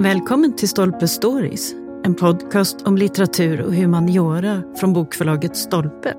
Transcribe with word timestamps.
Välkommen 0.00 0.56
till 0.56 0.68
Stolpe 0.68 1.08
Stories, 1.08 1.72
en 2.04 2.14
podcast 2.14 2.82
om 2.82 2.96
litteratur 2.96 3.60
och 3.60 3.74
humaniora 3.74 4.62
från 4.80 4.92
bokförlaget 4.92 5.56
Stolpe. 5.56 6.14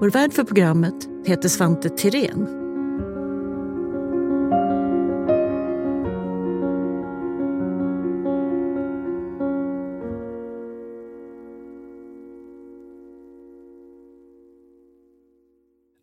Vår 0.00 0.10
värd 0.10 0.32
för 0.32 0.44
programmet 0.44 0.94
heter 1.26 1.48
Svante 1.48 1.88
Tirén. 1.88 2.46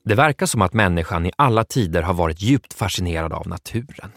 Det 0.05 0.15
verkar 0.15 0.45
som 0.45 0.61
att 0.61 0.73
människan 0.73 1.25
i 1.25 1.31
alla 1.35 1.63
tider 1.63 2.01
har 2.01 2.13
varit 2.13 2.41
djupt 2.41 2.73
fascinerad 2.73 3.33
av 3.33 3.47
naturen. 3.47 4.11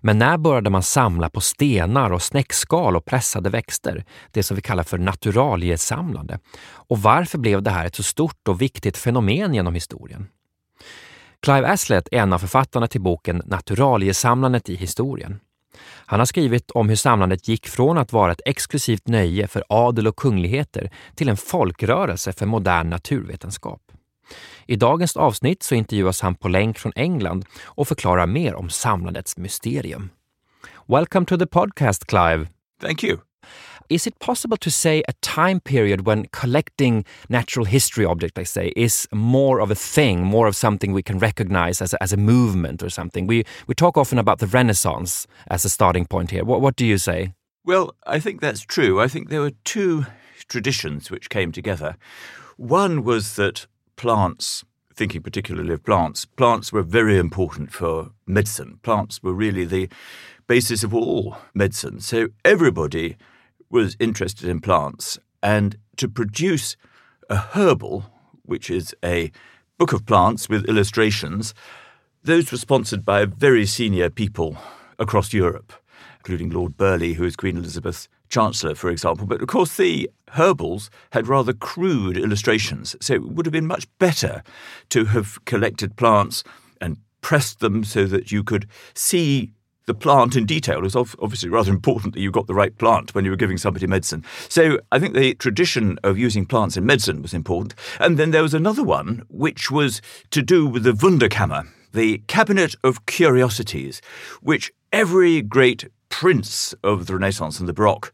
Men 0.00 0.18
när 0.18 0.38
började 0.38 0.70
man 0.70 0.82
samla 0.82 1.30
på 1.30 1.40
stenar 1.40 2.10
och 2.10 2.22
snäckskal 2.22 2.96
och 2.96 3.04
pressade 3.04 3.50
växter, 3.50 4.04
det 4.30 4.42
som 4.42 4.54
vi 4.54 4.62
kallar 4.62 4.82
för 4.82 4.98
naturaliesamlande? 4.98 6.38
Och 6.70 7.02
varför 7.02 7.38
blev 7.38 7.62
det 7.62 7.70
här 7.70 7.86
ett 7.86 7.96
så 7.96 8.02
stort 8.02 8.48
och 8.48 8.62
viktigt 8.62 8.96
fenomen 8.96 9.54
genom 9.54 9.74
historien? 9.74 10.28
Clive 11.42 11.68
Aslett 11.68 12.08
är 12.12 12.18
en 12.18 12.32
av 12.32 12.38
författarna 12.38 12.86
till 12.86 13.00
boken 13.00 13.42
Naturaliesamlandet 13.46 14.68
i 14.68 14.74
historien. 14.74 15.40
Han 16.06 16.18
har 16.18 16.26
skrivit 16.26 16.70
om 16.70 16.88
hur 16.88 16.96
samlandet 16.96 17.48
gick 17.48 17.68
från 17.68 17.98
att 17.98 18.12
vara 18.12 18.32
ett 18.32 18.40
exklusivt 18.44 19.08
nöje 19.08 19.46
för 19.46 19.64
adel 19.68 20.06
och 20.06 20.16
kungligheter 20.16 20.90
till 21.14 21.28
en 21.28 21.36
folkrörelse 21.36 22.32
för 22.32 22.46
modern 22.46 22.90
naturvetenskap. 22.90 23.87
I 24.66 24.76
dagens 24.76 25.16
avsnitt 25.16 25.62
så 25.62 25.74
intervjuas 25.74 26.20
han 26.20 26.34
på 26.34 26.48
länk 26.48 26.78
från 26.78 26.92
England 26.96 27.44
och 27.64 27.88
förklarar 27.88 28.26
mer 28.26 28.54
om 28.54 28.70
samlandets 28.70 29.36
mysterium. 29.36 30.10
Welcome 30.86 31.26
to 31.26 31.36
the 31.36 31.46
podcast, 31.46 32.06
Clive. 32.06 32.46
Thank 32.80 33.04
you. 33.04 33.18
Is 33.90 34.06
it 34.06 34.18
possible 34.18 34.56
to 34.58 34.70
say 34.70 35.02
a 35.08 35.12
time 35.20 35.60
period 35.60 36.00
when 36.06 36.26
collecting 36.30 37.04
natural 37.28 37.66
history 37.66 38.04
objects, 38.04 38.36
let's 38.36 38.50
say, 38.50 38.72
is 38.76 39.08
more 39.12 39.62
of 39.62 39.70
a 39.70 39.74
thing, 39.74 40.24
more 40.24 40.48
of 40.48 40.56
something 40.56 40.92
we 40.92 41.02
can 41.02 41.18
recognize 41.18 41.80
as 41.82 41.94
a, 41.94 42.02
as 42.02 42.12
a 42.12 42.16
movement 42.16 42.82
or 42.82 42.90
something? 42.90 43.26
We, 43.26 43.44
we 43.66 43.74
talk 43.74 43.96
often 43.96 44.18
about 44.18 44.40
the 44.40 44.46
Renaissance 44.46 45.26
as 45.46 45.64
a 45.64 45.68
starting 45.68 46.06
point 46.06 46.30
here. 46.30 46.44
What, 46.44 46.60
what 46.60 46.76
do 46.76 46.84
you 46.84 46.98
say? 46.98 47.32
Well, 47.64 47.94
I 48.06 48.20
think 48.20 48.40
that's 48.40 48.60
true. 48.60 49.00
I 49.00 49.08
think 49.08 49.30
there 49.30 49.40
were 49.40 49.52
two 49.64 50.04
traditions 50.48 51.10
which 51.10 51.30
came 51.30 51.50
together. 51.50 51.96
One 52.56 53.04
was 53.04 53.36
that 53.36 53.66
plants, 53.98 54.64
thinking 54.94 55.20
particularly 55.20 55.74
of 55.74 55.84
plants, 55.84 56.24
plants 56.24 56.72
were 56.72 56.82
very 56.82 57.18
important 57.18 57.70
for 57.70 58.12
medicine. 58.26 58.78
Plants 58.82 59.22
were 59.22 59.34
really 59.34 59.66
the 59.66 59.90
basis 60.46 60.82
of 60.82 60.94
all 60.94 61.36
medicine. 61.52 62.00
So 62.00 62.28
everybody 62.44 63.16
was 63.68 63.96
interested 64.00 64.48
in 64.48 64.60
plants. 64.60 65.18
And 65.42 65.76
to 65.96 66.08
produce 66.08 66.76
a 67.28 67.36
herbal, 67.36 68.06
which 68.44 68.70
is 68.70 68.94
a 69.04 69.30
book 69.76 69.92
of 69.92 70.06
plants 70.06 70.48
with 70.48 70.68
illustrations, 70.68 71.52
those 72.24 72.50
were 72.50 72.58
sponsored 72.58 73.04
by 73.04 73.26
very 73.26 73.66
senior 73.66 74.08
people 74.08 74.56
across 74.98 75.32
Europe, 75.32 75.72
including 76.18 76.50
Lord 76.50 76.76
Burghley, 76.76 77.12
who 77.14 77.24
was 77.24 77.36
Queen 77.36 77.56
Elizabeth's 77.56 78.08
Chancellor, 78.28 78.74
for 78.74 78.90
example. 78.90 79.26
But 79.26 79.42
of 79.42 79.48
course, 79.48 79.76
the 79.76 80.10
herbals 80.32 80.90
had 81.12 81.26
rather 81.26 81.52
crude 81.52 82.16
illustrations, 82.16 82.96
so 83.00 83.14
it 83.14 83.24
would 83.24 83.46
have 83.46 83.52
been 83.52 83.66
much 83.66 83.86
better 83.98 84.42
to 84.90 85.06
have 85.06 85.44
collected 85.44 85.96
plants 85.96 86.44
and 86.80 86.98
pressed 87.20 87.60
them 87.60 87.84
so 87.84 88.04
that 88.06 88.30
you 88.32 88.42
could 88.44 88.66
see 88.94 89.52
the 89.88 89.94
plant 89.94 90.36
in 90.36 90.46
detail. 90.46 90.78
It 90.78 90.94
was 90.94 90.96
obviously 90.96 91.48
rather 91.48 91.72
important 91.78 92.14
that 92.14 92.20
you 92.20 92.30
got 92.30 92.46
the 92.46 92.54
right 92.54 92.76
plant 92.78 93.14
when 93.14 93.24
you 93.24 93.32
were 93.32 93.36
giving 93.36 93.58
somebody 93.58 93.88
medicine. 93.88 94.24
So 94.48 94.78
I 94.92 95.00
think 95.00 95.14
the 95.14 95.34
tradition 95.34 95.98
of 96.04 96.16
using 96.16 96.46
plants 96.46 96.76
in 96.76 96.86
medicine 96.86 97.22
was 97.22 97.34
important. 97.34 97.74
And 97.98 98.16
then 98.16 98.30
there 98.30 98.42
was 98.42 98.54
another 98.54 98.84
one, 98.84 99.24
which 99.28 99.70
was 99.70 100.00
to 100.30 100.42
do 100.42 100.66
with 100.66 100.84
the 100.84 100.92
Wunderkammer, 100.92 101.66
the 101.92 102.18
Cabinet 102.28 102.76
of 102.84 103.06
Curiosities, 103.06 104.00
which 104.40 104.70
every 104.92 105.42
great 105.42 105.88
prince 106.10 106.74
of 106.84 107.06
the 107.06 107.14
Renaissance 107.14 107.58
and 107.58 107.68
the 107.68 107.72
Baroque 107.72 108.12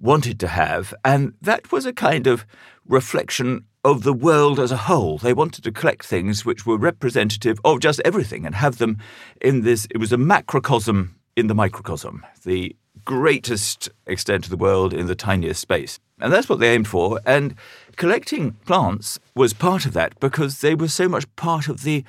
wanted 0.00 0.40
to 0.40 0.48
have. 0.48 0.94
And 1.04 1.34
that 1.40 1.72
was 1.72 1.86
a 1.86 1.92
kind 1.92 2.26
of 2.26 2.46
reflection 2.86 3.64
of 3.84 4.02
the 4.02 4.12
world 4.12 4.58
as 4.58 4.72
a 4.72 4.76
whole. 4.76 5.18
They 5.18 5.34
wanted 5.34 5.64
to 5.64 5.72
collect 5.72 6.06
things 6.06 6.44
which 6.44 6.64
were 6.64 6.78
representative 6.78 7.58
of 7.64 7.80
just 7.80 8.00
everything 8.04 8.46
and 8.46 8.54
have 8.54 8.78
them 8.78 8.98
in 9.40 9.62
this. 9.62 9.86
It 9.90 9.98
was 9.98 10.12
a 10.12 10.18
macrocosm 10.18 11.16
in 11.36 11.48
the 11.48 11.54
microcosm, 11.54 12.24
the 12.44 12.74
greatest 13.04 13.90
extent 14.06 14.46
of 14.46 14.50
the 14.50 14.56
world 14.56 14.94
in 14.94 15.06
the 15.06 15.14
tiniest 15.14 15.60
space. 15.60 15.98
And 16.20 16.32
that's 16.32 16.48
what 16.48 16.60
they 16.60 16.72
aimed 16.72 16.88
for. 16.88 17.20
And 17.26 17.54
collecting 17.96 18.52
plants 18.66 19.18
was 19.34 19.52
part 19.52 19.84
of 19.84 19.92
that 19.92 20.18
because 20.20 20.60
they 20.60 20.74
were 20.74 20.88
so 20.88 21.08
much 21.08 21.26
part 21.36 21.68
of 21.68 21.82
the 21.82 22.04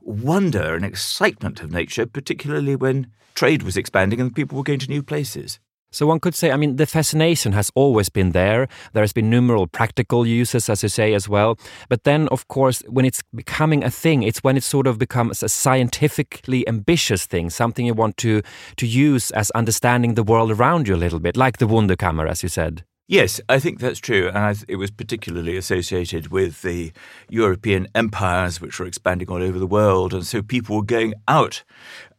wonder 0.00 0.74
and 0.74 0.84
excitement 0.84 1.60
of 1.60 1.70
nature, 1.70 2.06
particularly 2.06 2.74
when 2.74 3.06
trade 3.34 3.62
was 3.62 3.76
expanding 3.76 4.20
and 4.20 4.34
people 4.34 4.56
were 4.56 4.64
going 4.64 4.78
to 4.80 4.88
new 4.88 5.02
places. 5.02 5.60
So 5.92 6.06
one 6.06 6.20
could 6.20 6.36
say, 6.36 6.52
I 6.52 6.56
mean, 6.56 6.76
the 6.76 6.86
fascination 6.86 7.52
has 7.52 7.70
always 7.74 8.08
been 8.08 8.30
there. 8.30 8.68
There 8.92 9.02
has 9.02 9.12
been 9.12 9.28
numerous 9.28 9.68
practical 9.72 10.24
uses, 10.24 10.68
as 10.68 10.84
you 10.84 10.88
say, 10.88 11.14
as 11.14 11.28
well. 11.28 11.58
But 11.88 12.04
then, 12.04 12.28
of 12.28 12.46
course, 12.46 12.80
when 12.88 13.04
it's 13.04 13.22
becoming 13.34 13.82
a 13.82 13.90
thing, 13.90 14.22
it's 14.22 14.44
when 14.44 14.56
it 14.56 14.62
sort 14.62 14.86
of 14.86 14.98
becomes 14.98 15.42
a 15.42 15.48
scientifically 15.48 16.66
ambitious 16.68 17.26
thing, 17.26 17.50
something 17.50 17.86
you 17.86 17.94
want 17.94 18.16
to 18.18 18.42
to 18.76 18.86
use 18.86 19.32
as 19.32 19.50
understanding 19.50 20.14
the 20.14 20.22
world 20.22 20.52
around 20.52 20.86
you 20.86 20.94
a 20.94 21.04
little 21.04 21.18
bit, 21.18 21.36
like 21.36 21.58
the 21.58 21.66
Wunderkammer, 21.66 22.28
as 22.28 22.42
you 22.44 22.48
said. 22.48 22.84
Yes, 23.08 23.40
I 23.48 23.58
think 23.58 23.80
that's 23.80 23.98
true. 23.98 24.30
And 24.32 24.64
it 24.68 24.76
was 24.76 24.92
particularly 24.92 25.56
associated 25.56 26.28
with 26.28 26.62
the 26.62 26.92
European 27.28 27.88
empires, 27.92 28.60
which 28.60 28.78
were 28.78 28.86
expanding 28.86 29.28
all 29.28 29.42
over 29.42 29.58
the 29.58 29.66
world. 29.66 30.14
And 30.14 30.24
so 30.24 30.42
people 30.42 30.76
were 30.76 30.84
going 30.84 31.14
out 31.26 31.64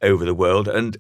over 0.01 0.25
the 0.25 0.35
world. 0.35 0.67
And 0.67 0.97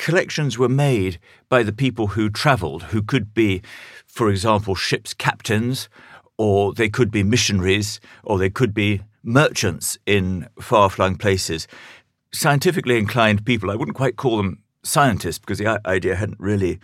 collections 0.00 0.56
were 0.56 0.68
made 0.68 1.18
by 1.50 1.62
the 1.62 1.74
people 1.74 2.08
who 2.08 2.30
travelled, 2.30 2.84
who 2.84 3.02
could 3.02 3.34
be, 3.34 3.60
for 4.06 4.30
example, 4.30 4.74
ship's 4.74 5.12
captains, 5.12 5.90
or 6.38 6.72
they 6.72 6.88
could 6.88 7.10
be 7.10 7.22
missionaries, 7.22 8.00
or 8.24 8.38
they 8.38 8.48
could 8.48 8.72
be 8.72 9.02
merchants 9.22 9.98
in 10.06 10.48
far 10.58 10.88
flung 10.88 11.16
places. 11.16 11.68
Scientifically 12.32 12.96
inclined 12.96 13.44
people, 13.44 13.70
I 13.70 13.74
wouldn't 13.74 13.96
quite 13.96 14.16
call 14.16 14.38
them 14.38 14.62
scientists 14.82 15.38
because 15.38 15.58
the 15.58 15.78
idea 15.86 16.16
hadn't 16.16 16.40
really 16.40 16.80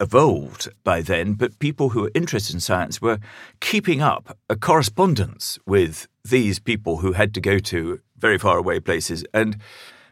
evolved 0.00 0.68
by 0.84 1.02
then, 1.02 1.34
but 1.34 1.58
people 1.58 1.90
who 1.90 2.00
were 2.00 2.10
interested 2.14 2.54
in 2.54 2.60
science 2.60 3.02
were 3.02 3.18
keeping 3.60 4.00
up 4.00 4.38
a 4.48 4.56
correspondence 4.56 5.58
with 5.66 6.08
these 6.24 6.58
people 6.58 6.96
who 6.96 7.12
had 7.12 7.34
to 7.34 7.42
go 7.42 7.58
to 7.58 8.00
very 8.16 8.38
far 8.38 8.56
away 8.56 8.80
places 8.80 9.22
and 9.34 9.58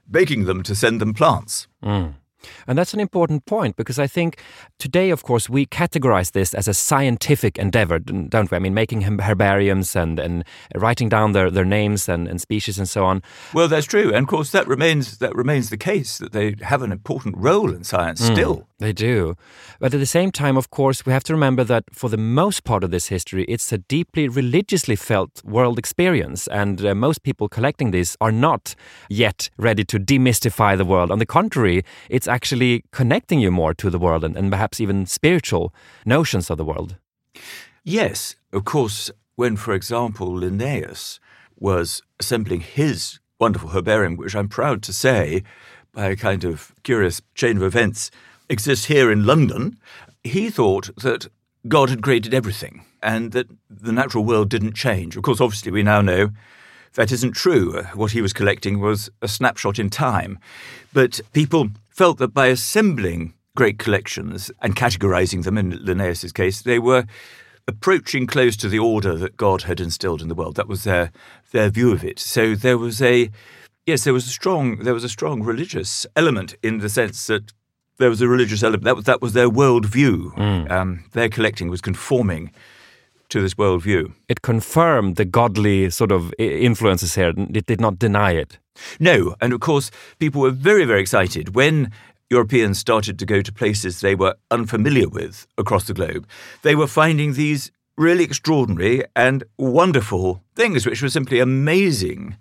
begging 0.07 0.45
them 0.45 0.63
to 0.63 0.75
send 0.75 1.01
them 1.01 1.15
plants. 1.15 1.67
Mm. 1.83 2.15
And 2.67 2.79
that's 2.79 2.95
an 2.95 3.01
important 3.01 3.47
point 3.47 3.77
because 3.77 3.99
I 3.99 4.07
think 4.07 4.39
today, 4.79 5.11
of 5.11 5.23
course, 5.23 5.49
we 5.49 5.67
categorize 5.67 6.33
this 6.33 6.55
as 6.55 6.69
a 6.69 6.75
scientific 6.75 7.59
endeavor, 7.59 7.99
don't 7.99 8.51
we? 8.51 8.57
I 8.57 8.59
mean, 8.59 8.75
making 8.75 9.03
herbariums 9.03 9.95
and, 9.97 10.19
and 10.19 10.45
writing 10.75 11.09
down 11.09 11.33
their, 11.33 11.51
their 11.51 11.65
names 11.65 12.09
and, 12.09 12.29
and 12.29 12.41
species 12.41 12.79
and 12.79 12.89
so 12.89 13.05
on. 13.05 13.23
Well, 13.53 13.69
that's 13.69 13.87
true. 13.87 14.09
And 14.09 14.25
of 14.25 14.29
course, 14.29 14.51
that 14.51 14.67
remains, 14.67 15.19
that 15.19 15.35
remains 15.35 15.71
the 15.71 15.77
case, 15.77 16.19
that 16.19 16.33
they 16.33 16.57
have 16.63 16.83
an 16.83 16.93
important 16.93 17.37
role 17.39 17.73
in 17.73 17.85
science 17.85 18.21
mm, 18.21 18.33
still. 18.33 18.69
They 18.83 18.93
do. 18.93 19.37
But 19.79 19.95
at 19.95 20.01
the 20.01 20.07
same 20.07 20.33
time, 20.33 20.57
of 20.57 20.71
course, 20.71 21.07
we 21.07 21.13
have 21.13 21.23
to 21.25 21.33
remember 21.33 21.63
that 21.63 21.85
for 21.93 22.11
the 22.11 22.17
most 22.17 22.65
part 22.65 22.83
of 22.83 22.91
this 22.91 23.07
history, 23.07 23.45
it's 23.45 23.73
a 23.73 23.79
deeply 23.79 24.27
religiously 24.27 24.97
felt 24.97 25.41
world 25.45 25.79
experience. 25.79 26.49
And 26.49 26.85
uh, 26.85 26.93
most 26.93 27.23
people 27.23 27.49
collecting 27.49 27.93
this 27.93 28.17
are 28.21 28.33
not 28.33 28.75
yet 29.09 29.51
ready 29.57 29.85
to 29.85 30.01
demystify 30.01 30.77
the 30.77 30.85
world. 30.85 31.13
On 31.13 31.21
the 31.21 31.27
contrary, 31.27 31.85
it's 32.11 32.27
actually 32.27 32.83
connecting 32.91 33.39
you 33.39 33.53
more 33.53 33.73
to 33.75 33.89
the 33.89 34.01
world 34.01 34.25
and, 34.25 34.37
and 34.37 34.51
perhaps 34.51 34.81
even 34.81 35.07
spiritual 35.07 35.73
notions 36.05 36.51
of 36.51 36.59
the 36.59 36.65
world. 36.65 36.97
Yes, 37.85 38.35
of 38.53 38.65
course, 38.65 39.13
when, 39.37 39.57
for 39.57 39.75
example, 39.75 40.35
Linnaeus 40.35 41.21
was 41.57 42.03
assembling 42.19 42.63
his 42.63 43.21
wonderful 43.39 43.69
herbarium, 43.69 44.17
which 44.17 44.35
I'm 44.35 44.49
proud 44.49 44.83
to 44.83 44.93
say, 44.93 45.45
by 45.93 46.07
a 46.07 46.17
kind 46.17 46.43
of 46.43 46.73
curious 46.83 47.23
chain 47.35 47.57
of 47.57 47.63
events, 47.63 48.11
exists 48.53 48.85
here 48.85 49.11
in 49.11 49.27
London, 49.27 49.79
he 50.23 50.51
thought 50.51 50.95
that 50.97 51.29
God 51.67 51.91
had 51.91 52.03
created 52.03 52.35
everything 52.35 52.85
and 53.03 53.33
that 53.33 53.49
the 53.69 53.93
natural 53.93 54.25
world 54.25 54.49
didn't 54.49 54.75
change. 54.75 55.17
Of 55.17 55.23
course, 55.23 55.41
obviously, 55.41 55.73
we 55.73 55.83
now 55.83 56.01
know 56.01 56.31
that 56.95 57.11
isn't 57.11 57.33
true. 57.33 57.83
What 57.95 58.13
he 58.13 58.23
was 58.23 58.33
collecting 58.33 58.79
was 58.79 59.11
a 59.21 59.29
snapshot 59.29 59.79
in 59.79 59.91
time. 59.91 60.39
But 60.93 61.21
people 61.33 61.71
felt 61.89 62.19
that 62.19 62.35
by 62.35 62.47
assembling 62.49 63.35
great 63.57 63.79
collections 63.79 64.51
and 64.61 64.77
categorizing 64.77 65.45
them, 65.45 65.59
in 65.59 65.85
Linnaeus's 65.85 66.33
case, 66.33 66.63
they 66.63 66.79
were 66.79 67.07
approaching 67.67 68.27
close 68.27 68.57
to 68.57 68.69
the 68.69 68.79
order 68.79 69.17
that 69.17 69.37
God 69.37 69.63
had 69.63 69.81
instilled 69.81 70.23
in 70.23 70.29
the 70.29 70.35
world. 70.35 70.57
That 70.57 70.69
was 70.69 70.85
their 70.85 71.11
their 71.53 71.71
view 71.71 71.93
of 71.93 72.05
it. 72.05 72.19
So 72.19 72.55
there 72.55 72.79
was 72.79 73.01
a 73.01 73.31
yes, 73.87 74.05
there 74.05 74.13
was 74.13 74.27
a 74.27 74.31
strong 74.31 74.79
there 74.79 74.95
was 74.95 75.05
a 75.05 75.09
strong 75.09 75.43
religious 75.43 76.07
element 76.17 76.55
in 76.63 76.79
the 76.79 76.89
sense 76.89 77.27
that 77.29 77.53
there 77.99 78.11
was 78.11 78.21
a 78.21 78.29
religious 78.29 78.63
element. 78.63 78.85
That 78.85 78.97
was, 78.97 79.05
that 79.05 79.23
was 79.23 79.33
their 79.33 79.49
worldview. 79.49 80.35
Mm. 80.35 80.71
Um, 80.71 81.05
their 81.13 81.29
collecting 81.29 81.69
was 81.69 81.81
conforming 81.81 82.53
to 83.29 83.41
this 83.41 83.55
worldview. 83.55 84.13
It 84.29 84.43
confirmed 84.43 85.17
the 85.17 85.25
godly 85.25 85.91
sort 85.91 86.13
of 86.13 86.35
influences 86.39 87.15
here. 87.15 87.33
It 87.37 87.67
did 87.67 87.81
not 87.81 87.99
deny 87.99 88.33
it. 88.33 88.59
No, 89.01 89.35
and 89.41 89.53
of 89.53 89.61
course, 89.61 89.91
people 90.19 90.41
were 90.41 90.51
very, 90.51 90.85
very 90.85 91.01
excited 91.01 91.55
when 91.55 91.91
Europeans 92.31 92.79
started 92.79 93.19
to 93.19 93.27
go 93.27 93.43
to 93.43 93.53
places 93.53 94.01
they 94.01 94.15
were 94.15 94.35
unfamiliar 94.51 95.09
with 95.09 95.47
across 95.59 95.87
the 95.87 95.95
globe. 95.95 96.27
They 96.63 96.75
were 96.75 96.87
finding 96.87 97.35
these 97.35 97.71
really 97.97 98.25
extraordinary 98.25 99.05
and 99.15 99.45
wonderful 99.59 100.43
things, 100.57 100.87
which 100.87 101.03
were 101.03 101.11
simply 101.11 101.41
amazing. 101.41 102.37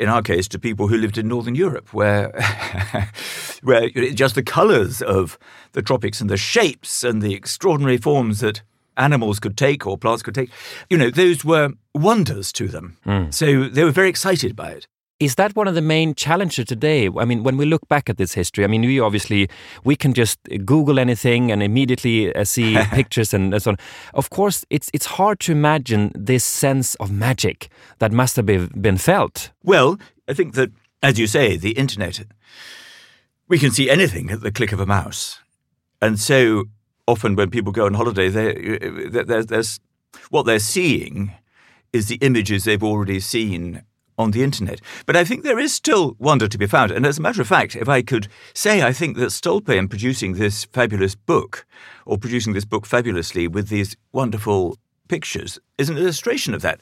In 0.00 0.08
our 0.08 0.22
case, 0.22 0.48
to 0.48 0.58
people 0.58 0.88
who 0.88 0.96
lived 0.96 1.18
in 1.18 1.28
Northern 1.28 1.54
Europe, 1.54 1.94
where, 1.94 2.32
where 3.62 3.88
just 3.90 4.34
the 4.34 4.42
colours 4.42 5.00
of 5.00 5.38
the 5.72 5.82
tropics 5.82 6.20
and 6.20 6.28
the 6.28 6.36
shapes 6.36 7.04
and 7.04 7.22
the 7.22 7.34
extraordinary 7.34 7.96
forms 7.96 8.40
that 8.40 8.62
animals 8.96 9.38
could 9.38 9.56
take 9.56 9.86
or 9.86 9.96
plants 9.96 10.22
could 10.22 10.34
take, 10.34 10.50
you 10.90 10.98
know, 10.98 11.10
those 11.10 11.44
were 11.44 11.72
wonders 11.94 12.52
to 12.52 12.68
them. 12.68 12.96
Mm. 13.06 13.32
So 13.32 13.68
they 13.68 13.84
were 13.84 13.90
very 13.90 14.08
excited 14.08 14.56
by 14.56 14.70
it. 14.70 14.88
Is 15.24 15.36
that 15.36 15.56
one 15.56 15.66
of 15.66 15.74
the 15.74 15.80
main 15.80 16.14
challenges 16.14 16.66
today? 16.66 17.08
I 17.18 17.24
mean, 17.24 17.42
when 17.44 17.56
we 17.56 17.64
look 17.64 17.88
back 17.88 18.10
at 18.10 18.18
this 18.18 18.34
history, 18.34 18.62
I 18.62 18.66
mean, 18.66 18.82
we 18.82 19.00
obviously 19.00 19.48
we 19.82 19.96
can 19.96 20.12
just 20.12 20.38
Google 20.66 20.98
anything 20.98 21.50
and 21.50 21.62
immediately 21.62 22.34
uh, 22.34 22.44
see 22.44 22.76
pictures 22.92 23.32
and 23.32 23.62
so 23.62 23.70
on. 23.70 23.78
Of 24.12 24.28
course, 24.28 24.66
it's 24.68 24.90
it's 24.92 25.06
hard 25.06 25.40
to 25.40 25.52
imagine 25.52 26.12
this 26.14 26.44
sense 26.44 26.94
of 26.96 27.10
magic 27.10 27.70
that 28.00 28.12
must 28.12 28.36
have 28.36 28.44
been 28.46 28.98
felt. 28.98 29.50
Well, 29.62 29.98
I 30.28 30.34
think 30.34 30.52
that, 30.56 30.70
as 31.02 31.18
you 31.18 31.26
say, 31.26 31.56
the 31.56 31.72
internet, 31.72 32.26
we 33.48 33.58
can 33.58 33.70
see 33.70 33.88
anything 33.88 34.30
at 34.30 34.42
the 34.42 34.52
click 34.52 34.72
of 34.72 34.80
a 34.80 34.86
mouse, 34.86 35.40
and 36.02 36.20
so 36.20 36.64
often 37.06 37.34
when 37.34 37.48
people 37.48 37.72
go 37.72 37.86
on 37.86 37.94
holiday, 37.94 38.28
there's, 38.28 39.46
there's 39.46 39.80
what 40.28 40.44
they're 40.44 40.58
seeing 40.58 41.32
is 41.94 42.08
the 42.08 42.16
images 42.16 42.64
they've 42.64 42.84
already 42.84 43.20
seen 43.20 43.82
on 44.18 44.30
the 44.30 44.42
internet. 44.42 44.80
But 45.06 45.16
I 45.16 45.24
think 45.24 45.42
there 45.42 45.58
is 45.58 45.74
still 45.74 46.16
wonder 46.18 46.48
to 46.48 46.58
be 46.58 46.66
found. 46.66 46.90
And 46.90 47.06
as 47.06 47.18
a 47.18 47.22
matter 47.22 47.40
of 47.40 47.48
fact, 47.48 47.76
if 47.76 47.88
I 47.88 48.02
could 48.02 48.28
say, 48.54 48.82
I 48.82 48.92
think 48.92 49.16
that 49.16 49.32
Stolpe, 49.32 49.70
in 49.70 49.88
producing 49.88 50.34
this 50.34 50.64
fabulous 50.66 51.14
book, 51.14 51.66
or 52.06 52.18
producing 52.18 52.52
this 52.52 52.64
book 52.64 52.86
fabulously 52.86 53.48
with 53.48 53.68
these 53.68 53.96
wonderful 54.12 54.78
pictures, 55.08 55.58
is 55.78 55.88
an 55.88 55.98
illustration 55.98 56.54
of 56.54 56.62
that. 56.62 56.80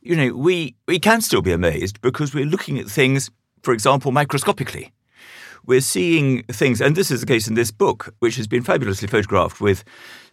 You 0.00 0.16
know, 0.16 0.34
we, 0.34 0.74
we 0.86 0.98
can 0.98 1.20
still 1.20 1.42
be 1.42 1.52
amazed 1.52 2.00
because 2.00 2.34
we're 2.34 2.44
looking 2.44 2.78
at 2.78 2.86
things, 2.86 3.30
for 3.62 3.72
example, 3.72 4.12
microscopically. 4.12 4.92
We're 5.66 5.80
seeing 5.80 6.42
things, 6.44 6.82
and 6.82 6.94
this 6.94 7.10
is 7.10 7.20
the 7.20 7.26
case 7.26 7.48
in 7.48 7.54
this 7.54 7.70
book, 7.70 8.14
which 8.18 8.36
has 8.36 8.46
been 8.46 8.62
fabulously 8.62 9.08
photographed 9.08 9.62
with 9.62 9.82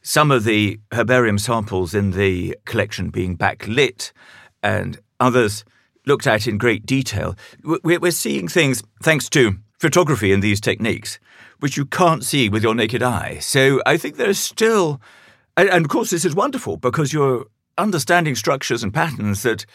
some 0.01 0.29
of 0.29 0.43
the 0.43 0.77
herbarium 0.91 1.37
samples 1.37 1.93
in 1.93 2.11
the 2.11 2.57
collection 2.65 3.11
being 3.11 3.37
backlit 3.37 4.11
and 4.61 4.99
others 5.21 5.63
looked 6.05 6.27
at 6.27 6.47
in 6.47 6.57
great 6.57 6.85
detail. 6.85 7.35
We're 7.63 8.11
seeing 8.11 8.47
things 8.47 8.83
thanks 9.03 9.29
to 9.29 9.57
photography 9.79 10.31
and 10.31 10.41
these 10.43 10.61
techniques, 10.61 11.19
which 11.59 11.77
you 11.77 11.85
can't 11.85 12.23
see 12.23 12.49
with 12.49 12.63
your 12.63 12.75
naked 12.75 13.03
eye. 13.03 13.39
So 13.39 13.81
I 13.85 13.97
think 13.97 14.17
there's 14.17 14.39
still, 14.39 15.01
and 15.57 15.69
of 15.69 15.89
course, 15.89 16.09
this 16.09 16.25
is 16.25 16.35
wonderful 16.35 16.77
because 16.77 17.13
you're 17.13 17.45
understanding 17.77 18.35
structures 18.35 18.83
and 18.83 18.93
patterns 18.93 19.43
that 19.43 19.65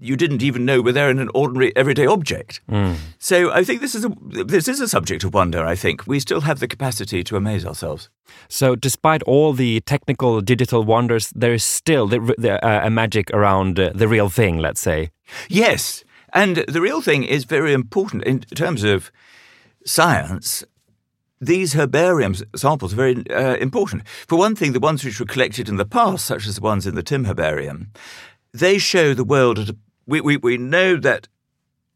you 0.00 0.16
didn't 0.16 0.42
even 0.42 0.64
know 0.64 0.80
were 0.80 0.92
there 0.92 1.10
in 1.10 1.18
an 1.18 1.30
ordinary 1.34 1.74
everyday 1.76 2.06
object. 2.06 2.60
Mm. 2.68 2.96
So 3.18 3.50
I 3.52 3.64
think 3.64 3.80
this 3.80 3.94
is 3.94 4.04
a 4.04 4.10
this 4.44 4.68
is 4.68 4.80
a 4.80 4.88
subject 4.88 5.24
of 5.24 5.34
wonder. 5.34 5.64
I 5.64 5.76
think 5.76 6.06
we 6.06 6.20
still 6.20 6.42
have 6.42 6.60
the 6.60 6.68
capacity 6.68 7.24
to 7.24 7.36
amaze 7.36 7.64
ourselves. 7.64 8.10
So, 8.48 8.74
despite 8.74 9.22
all 9.24 9.52
the 9.52 9.80
technical 9.80 10.40
digital 10.40 10.82
wonders, 10.82 11.30
there 11.34 11.52
is 11.52 11.62
still 11.62 12.06
the, 12.06 12.34
the, 12.38 12.64
uh, 12.64 12.86
a 12.86 12.90
magic 12.90 13.30
around 13.30 13.78
uh, 13.78 13.90
the 13.94 14.08
real 14.08 14.28
thing. 14.28 14.58
Let's 14.58 14.80
say. 14.80 15.10
Yes, 15.48 16.04
and 16.32 16.56
the 16.68 16.80
real 16.80 17.00
thing 17.00 17.24
is 17.24 17.44
very 17.44 17.72
important 17.72 18.24
in 18.24 18.40
terms 18.40 18.84
of 18.84 19.10
science 19.86 20.64
these 21.40 21.74
herbarium 21.74 22.34
samples 22.56 22.92
are 22.92 22.96
very 22.96 23.30
uh, 23.30 23.56
important. 23.56 24.06
For 24.26 24.38
one 24.38 24.56
thing, 24.56 24.72
the 24.72 24.80
ones 24.80 25.04
which 25.04 25.20
were 25.20 25.26
collected 25.26 25.68
in 25.68 25.76
the 25.76 25.84
past, 25.84 26.24
such 26.24 26.46
as 26.46 26.56
the 26.56 26.62
ones 26.62 26.86
in 26.86 26.94
the 26.94 27.02
Tim 27.02 27.24
Herbarium, 27.24 27.90
they 28.52 28.78
show 28.78 29.14
the 29.14 29.24
world 29.24 29.58
at 29.58 29.68
a, 29.68 29.76
we, 30.06 30.20
we, 30.20 30.36
we 30.36 30.56
know 30.56 30.96
that 30.96 31.28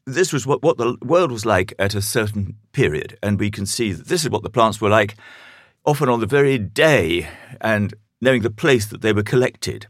this 0.06 0.32
was 0.32 0.46
what, 0.46 0.62
what 0.62 0.78
the 0.78 0.96
world 1.02 1.30
was 1.30 1.44
like 1.44 1.74
at 1.78 1.94
a 1.94 2.02
certain 2.02 2.56
period, 2.72 3.18
and 3.22 3.38
we 3.38 3.50
can 3.50 3.66
see 3.66 3.92
that 3.92 4.08
this 4.08 4.24
is 4.24 4.30
what 4.30 4.42
the 4.42 4.50
plants 4.50 4.80
were 4.80 4.88
like, 4.88 5.16
often 5.84 6.08
on 6.08 6.20
the 6.20 6.26
very 6.26 6.58
day, 6.58 7.28
and 7.60 7.94
knowing 8.20 8.42
the 8.42 8.50
place 8.50 8.86
that 8.86 9.02
they 9.02 9.12
were 9.12 9.22
collected. 9.22 9.86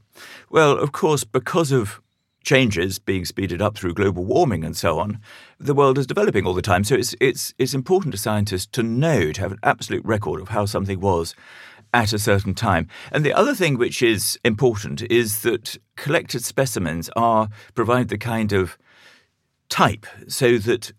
Well, 0.50 0.72
of 0.78 0.92
course, 0.92 1.24
because 1.24 1.72
of 1.72 2.00
changes 2.42 2.98
being 2.98 3.24
speeded 3.24 3.60
up 3.60 3.76
through 3.76 3.94
global 3.94 4.24
warming 4.24 4.64
and 4.64 4.76
so 4.76 4.98
on, 4.98 5.20
the 5.58 5.74
world 5.74 5.98
is 5.98 6.06
developing 6.06 6.46
all 6.46 6.54
the 6.54 6.62
time. 6.62 6.84
So 6.84 6.94
it's 6.94 7.14
it's 7.20 7.54
it's 7.58 7.74
important 7.74 8.12
to 8.12 8.18
scientists 8.18 8.66
to 8.72 8.82
know, 8.82 9.32
to 9.32 9.40
have 9.40 9.52
an 9.52 9.58
absolute 9.62 10.04
record 10.04 10.40
of 10.40 10.48
how 10.48 10.64
something 10.64 11.00
was 11.00 11.34
at 11.92 12.12
a 12.12 12.18
certain 12.18 12.54
time. 12.54 12.88
And 13.12 13.24
the 13.24 13.32
other 13.32 13.54
thing 13.54 13.78
which 13.78 14.02
is 14.02 14.38
important 14.44 15.02
is 15.02 15.42
that 15.42 15.76
collected 15.96 16.44
specimens 16.44 17.10
are 17.16 17.48
provide 17.74 18.08
the 18.08 18.18
kind 18.18 18.52
of 18.52 18.78
type 19.68 20.06
so 20.26 20.58
that 20.58 20.92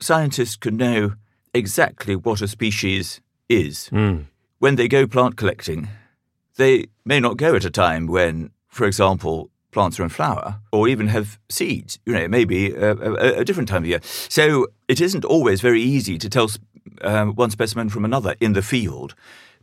scientists 0.00 0.56
can 0.56 0.76
know 0.76 1.14
exactly 1.54 2.16
what 2.16 2.40
a 2.40 2.48
species 2.48 3.20
is. 3.48 3.88
Mm. 3.92 4.26
When 4.58 4.76
they 4.76 4.88
go 4.88 5.06
plant 5.06 5.36
collecting, 5.36 5.88
they 6.56 6.86
may 7.04 7.20
not 7.20 7.36
go 7.36 7.54
at 7.54 7.64
a 7.64 7.70
time 7.70 8.06
when, 8.06 8.50
for 8.68 8.86
example, 8.86 9.50
plants 9.70 9.98
are 10.00 10.02
in 10.02 10.08
flower 10.08 10.60
or 10.72 10.88
even 10.88 11.08
have 11.08 11.38
seeds. 11.48 11.98
You 12.04 12.12
know, 12.14 12.20
it 12.20 12.30
may 12.30 12.44
be 12.44 12.72
a, 12.72 12.92
a, 12.92 13.40
a 13.40 13.44
different 13.44 13.68
time 13.68 13.82
of 13.82 13.88
year. 13.88 14.00
So 14.02 14.66
it 14.88 15.00
isn't 15.00 15.24
always 15.24 15.60
very 15.60 15.80
easy 15.80 16.18
to 16.18 16.28
tell 16.28 16.50
um, 17.02 17.34
one 17.34 17.50
specimen 17.50 17.88
from 17.88 18.04
another 18.04 18.34
in 18.40 18.52
the 18.52 18.62
field. 18.62 19.14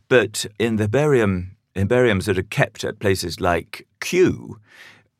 But 0.08 0.46
in 0.58 0.76
the 0.76 0.88
barium, 0.88 1.56
herbariums 1.76 2.26
that 2.26 2.38
are 2.38 2.42
kept 2.42 2.84
at 2.84 2.98
places 2.98 3.40
like 3.40 3.86
Kew, 4.00 4.58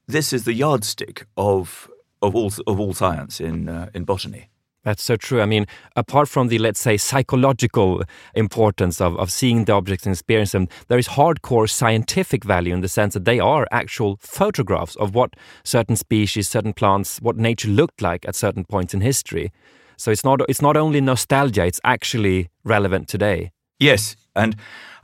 this 0.07 0.33
is 0.33 0.45
the 0.45 0.55
yardstick 0.55 1.27
of 1.37 1.91
of 2.21 2.35
all 2.35 2.51
of 2.67 2.81
all 2.81 2.95
science 2.95 3.41
in 3.41 3.69
uh, 3.69 3.91
in 3.95 4.05
botany. 4.05 4.49
That's 4.85 5.03
so 5.03 5.17
true. 5.17 5.43
I 5.43 5.45
mean, 5.45 5.67
apart 5.97 6.29
from 6.29 6.49
the, 6.49 6.59
let's 6.59 6.81
say, 6.81 6.97
psychological 6.97 8.03
importance 8.35 9.03
of, 9.03 9.19
of 9.19 9.31
seeing 9.31 9.67
the 9.67 9.73
objects 9.73 10.07
and 10.07 10.15
experiencing 10.15 10.61
them, 10.61 10.69
there 10.87 10.99
is 10.99 11.09
hardcore 11.09 11.69
scientific 11.69 12.43
value 12.43 12.73
in 12.73 12.81
the 12.81 12.89
sense 12.89 13.13
that 13.13 13.27
they 13.27 13.39
are 13.39 13.67
actual 13.71 14.17
photographs 14.21 14.97
of 14.97 15.15
what 15.15 15.35
certain 15.63 15.97
species, 15.97 16.49
certain 16.49 16.73
plants, 16.73 17.19
what 17.21 17.37
nature 17.37 17.69
looked 17.69 18.01
like 18.01 18.27
at 18.27 18.35
certain 18.35 18.65
points 18.65 18.95
in 18.95 19.03
history. 19.03 19.53
So 19.99 20.11
it's 20.11 20.25
not 20.25 20.41
it's 20.49 20.63
not 20.63 20.77
only 20.77 21.01
nostalgia; 21.01 21.67
it's 21.67 21.81
actually 21.85 22.49
relevant 22.65 23.09
today. 23.09 23.51
Yes, 23.81 24.17
and 24.39 24.57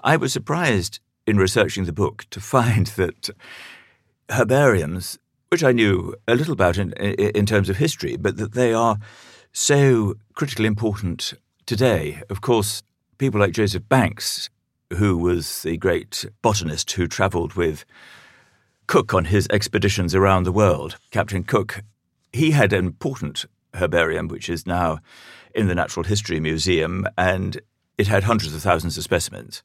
I 0.03 0.17
was 0.17 0.33
surprised 0.33 1.01
in 1.27 1.37
researching 1.37 1.85
the 1.85 1.93
book 1.93 2.25
to 2.31 2.41
find 2.55 2.87
that 2.89 3.31
herbariums, 4.31 5.19
which 5.51 5.65
I 5.65 5.73
knew 5.73 6.15
a 6.27 6.35
little 6.35 6.55
about 6.55 6.79
in, 6.79 6.93
in 6.93 7.47
terms 7.47 7.69
of 7.69 7.77
history, 7.77 8.17
but 8.17 8.37
that 8.39 8.53
they 8.55 8.73
are 8.73 8.99
so 9.53 10.15
critically 10.35 10.67
important 10.67 11.35
today. 11.67 12.23
Of 12.31 12.41
course, 12.41 12.83
people 13.19 13.41
like 13.41 13.53
Joseph 13.53 13.89
Banks, 13.89 14.51
who 14.95 15.17
was 15.19 15.63
the 15.63 15.77
great 15.77 16.27
botanist 16.43 16.91
who 16.93 17.07
travelled 17.07 17.55
with 17.55 17.85
Cook 18.87 19.15
on 19.15 19.27
his 19.27 19.47
expeditions 19.51 20.15
around 20.15 20.43
the 20.43 20.53
world, 20.53 20.99
Captain 21.11 21.43
Cook, 21.43 21.83
he 22.33 22.51
had 22.51 22.73
an 22.73 22.85
important 22.85 23.47
herbarium, 23.75 24.29
which 24.29 24.49
is 24.49 24.67
now 24.67 24.99
in 25.55 25.69
the 25.69 25.75
Natural 25.75 26.05
History 26.05 26.41
Museum, 26.41 27.07
and 27.17 27.61
it 27.99 28.07
had 28.07 28.25
hundreds 28.25 28.55
of 28.55 28.63
thousands 28.63 28.97
of 28.97 29.05
specimens. 29.05 29.63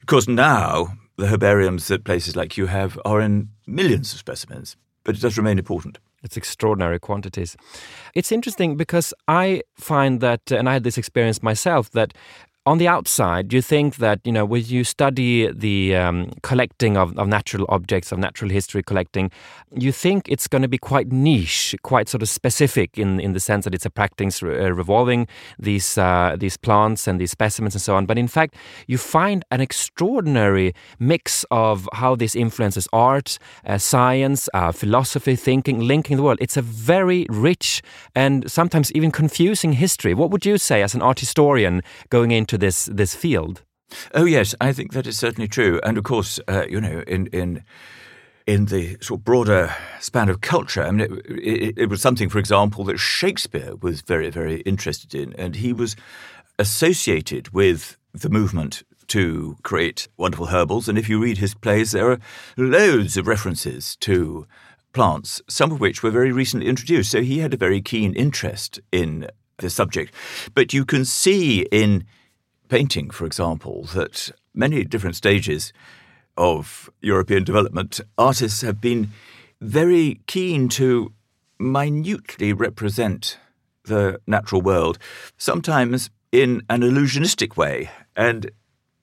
Of 0.00 0.06
course, 0.06 0.28
now 0.28 0.96
the 1.16 1.26
herbariums 1.26 1.88
that 1.88 2.04
places 2.04 2.36
like 2.36 2.50
Kew 2.50 2.66
have 2.66 2.98
are 3.04 3.20
in 3.20 3.48
millions 3.66 4.12
of 4.12 4.18
specimens, 4.18 4.76
but 5.04 5.16
it 5.16 5.20
does 5.20 5.38
remain 5.38 5.58
important. 5.58 5.98
It's 6.22 6.36
extraordinary 6.36 6.98
quantities. 6.98 7.56
It's 8.14 8.32
interesting 8.32 8.76
because 8.76 9.14
I 9.28 9.62
find 9.74 10.20
that, 10.20 10.50
and 10.50 10.68
I 10.68 10.72
had 10.72 10.84
this 10.84 10.98
experience 10.98 11.42
myself, 11.42 11.90
that 11.90 12.14
on 12.66 12.78
the 12.78 12.88
outside, 12.88 13.52
you 13.52 13.62
think 13.62 13.96
that 13.96 14.20
you 14.24 14.32
know 14.32 14.44
when 14.44 14.64
you 14.64 14.82
study 14.82 15.50
the 15.52 15.94
um, 15.94 16.32
collecting 16.42 16.96
of, 16.96 17.16
of 17.16 17.28
natural 17.28 17.64
objects, 17.68 18.10
of 18.10 18.18
natural 18.18 18.50
history 18.50 18.82
collecting, 18.82 19.30
you 19.72 19.92
think 19.92 20.28
it's 20.28 20.48
going 20.48 20.62
to 20.62 20.68
be 20.68 20.78
quite 20.78 21.12
niche, 21.12 21.76
quite 21.82 22.08
sort 22.08 22.22
of 22.22 22.28
specific 22.28 22.98
in, 22.98 23.20
in 23.20 23.34
the 23.34 23.40
sense 23.40 23.64
that 23.64 23.74
it's 23.74 23.86
a 23.86 23.90
practice 23.90 24.42
re- 24.42 24.58
uh, 24.58 24.70
revolving 24.70 25.28
these 25.60 25.96
uh, 25.96 26.34
these 26.38 26.56
plants 26.56 27.06
and 27.06 27.20
these 27.20 27.30
specimens 27.30 27.74
and 27.74 27.82
so 27.82 27.94
on. 27.94 28.04
But 28.04 28.18
in 28.18 28.26
fact, 28.26 28.56
you 28.88 28.98
find 28.98 29.44
an 29.52 29.60
extraordinary 29.60 30.74
mix 30.98 31.44
of 31.52 31.88
how 31.92 32.16
this 32.16 32.34
influences 32.34 32.88
art, 32.92 33.38
uh, 33.64 33.78
science, 33.78 34.48
uh, 34.54 34.72
philosophy, 34.72 35.36
thinking, 35.36 35.78
linking 35.78 36.16
the 36.16 36.22
world. 36.24 36.38
It's 36.40 36.56
a 36.56 36.62
very 36.62 37.26
rich 37.30 37.80
and 38.16 38.50
sometimes 38.50 38.90
even 38.92 39.12
confusing 39.12 39.74
history. 39.74 40.14
What 40.14 40.30
would 40.30 40.44
you 40.44 40.58
say 40.58 40.82
as 40.82 40.94
an 40.96 41.02
art 41.02 41.20
historian 41.20 41.82
going 42.10 42.32
into 42.32 42.55
to 42.56 42.66
this 42.66 42.86
this 42.86 43.14
field. 43.14 43.62
Oh 44.14 44.24
yes, 44.24 44.54
I 44.60 44.72
think 44.72 44.92
that 44.92 45.06
is 45.06 45.18
certainly 45.18 45.48
true, 45.48 45.80
and 45.84 45.98
of 45.98 46.04
course, 46.04 46.40
uh, 46.48 46.64
you 46.68 46.80
know, 46.80 47.02
in 47.06 47.26
in 47.28 47.62
in 48.46 48.66
the 48.66 48.96
sort 49.00 49.20
of 49.20 49.24
broader 49.24 49.74
span 50.00 50.28
of 50.28 50.40
culture, 50.40 50.82
I 50.82 50.90
mean, 50.90 51.20
it, 51.28 51.62
it, 51.62 51.78
it 51.78 51.90
was 51.90 52.00
something, 52.00 52.28
for 52.28 52.38
example, 52.38 52.84
that 52.84 52.98
Shakespeare 52.98 53.76
was 53.76 54.02
very 54.02 54.30
very 54.30 54.60
interested 54.60 55.14
in, 55.14 55.34
and 55.34 55.56
he 55.56 55.72
was 55.72 55.96
associated 56.58 57.50
with 57.50 57.96
the 58.12 58.30
movement 58.30 58.82
to 59.08 59.56
create 59.62 60.08
wonderful 60.16 60.46
herbals. 60.46 60.88
And 60.88 60.98
if 60.98 61.08
you 61.08 61.22
read 61.22 61.38
his 61.38 61.54
plays, 61.54 61.92
there 61.92 62.10
are 62.10 62.18
loads 62.56 63.16
of 63.16 63.28
references 63.28 63.94
to 63.96 64.46
plants, 64.92 65.42
some 65.48 65.70
of 65.70 65.78
which 65.78 66.02
were 66.02 66.10
very 66.10 66.32
recently 66.32 66.66
introduced. 66.66 67.10
So 67.10 67.20
he 67.20 67.38
had 67.38 67.54
a 67.54 67.58
very 67.58 67.80
keen 67.80 68.14
interest 68.14 68.80
in 68.90 69.28
the 69.58 69.70
subject. 69.70 70.12
But 70.54 70.72
you 70.72 70.84
can 70.84 71.04
see 71.04 71.66
in 71.70 72.04
painting, 72.68 73.10
for 73.10 73.26
example, 73.26 73.84
that 73.94 74.30
many 74.54 74.84
different 74.84 75.16
stages 75.16 75.72
of 76.36 76.90
European 77.00 77.44
development, 77.44 78.00
artists 78.18 78.62
have 78.62 78.80
been 78.80 79.10
very 79.60 80.20
keen 80.26 80.68
to 80.68 81.12
minutely 81.58 82.52
represent 82.52 83.38
the 83.84 84.20
natural 84.26 84.60
world, 84.60 84.98
sometimes 85.38 86.10
in 86.32 86.62
an 86.68 86.82
illusionistic 86.82 87.56
way. 87.56 87.90
And 88.14 88.50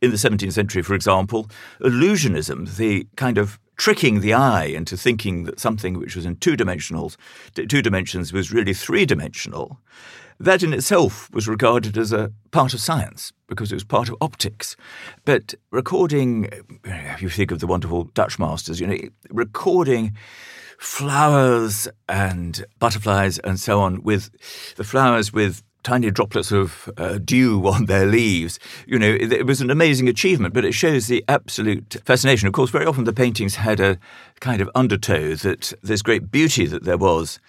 in 0.01 0.11
the 0.11 0.17
17th 0.17 0.53
century, 0.53 0.81
for 0.81 0.93
example, 0.93 1.49
illusionism, 1.79 2.75
the 2.75 3.07
kind 3.15 3.37
of 3.37 3.59
tricking 3.77 4.19
the 4.19 4.33
eye 4.33 4.65
into 4.65 4.95
thinking 4.95 5.45
that 5.45 5.59
something 5.59 5.97
which 5.97 6.15
was 6.15 6.25
in 6.25 6.35
two 6.35 6.55
dimensionals, 6.55 7.15
two 7.55 7.81
dimensions 7.81 8.31
was 8.31 8.51
really 8.51 8.73
three 8.73 9.05
dimensional, 9.05 9.79
that 10.43 10.63
in 10.63 10.73
itself 10.73 11.29
was 11.33 11.47
regarded 11.47 11.97
as 11.97 12.11
a 12.11 12.31
part 12.51 12.73
of 12.73 12.81
science 12.81 13.31
because 13.47 13.71
it 13.71 13.75
was 13.75 13.83
part 13.83 14.09
of 14.09 14.15
optics. 14.21 14.75
But 15.25 15.55
recording, 15.71 16.49
if 16.83 17.21
you 17.21 17.29
think 17.29 17.51
of 17.51 17.59
the 17.59 17.67
wonderful 17.67 18.05
Dutch 18.13 18.39
masters, 18.39 18.79
you 18.79 18.87
know, 18.87 18.97
recording 19.29 20.15
flowers 20.77 21.87
and 22.09 22.65
butterflies 22.79 23.39
and 23.39 23.59
so 23.59 23.79
on 23.79 24.03
with 24.03 24.29
the 24.75 24.83
flowers 24.83 25.31
with 25.31 25.63
tiny 25.83 26.09
droplets 26.11 26.51
of 26.51 26.89
uh, 26.97 27.19
dew 27.23 27.65
on 27.67 27.85
their 27.85 28.05
leaves. 28.05 28.59
You 28.87 28.99
know, 28.99 29.09
it, 29.09 29.31
it, 29.31 29.45
was 29.45 29.61
an 29.61 29.69
amazing 29.69 30.07
achievement, 30.07 30.53
but 30.53 30.65
it 30.65 30.73
shows 30.73 31.07
the 31.07 31.23
absolute 31.27 31.97
fascination. 32.05 32.47
Of 32.47 32.53
course, 32.53 32.69
very 32.69 32.85
often 32.85 33.03
the 33.03 33.13
paintings 33.13 33.55
had 33.55 33.79
a 33.79 33.97
kind 34.39 34.61
of 34.61 34.69
undertow 34.75 35.35
that 35.35 35.73
this 35.83 36.01
great 36.01 36.31
beauty 36.31 36.65
that 36.65 36.83
there 36.83 36.97
was 36.97 37.39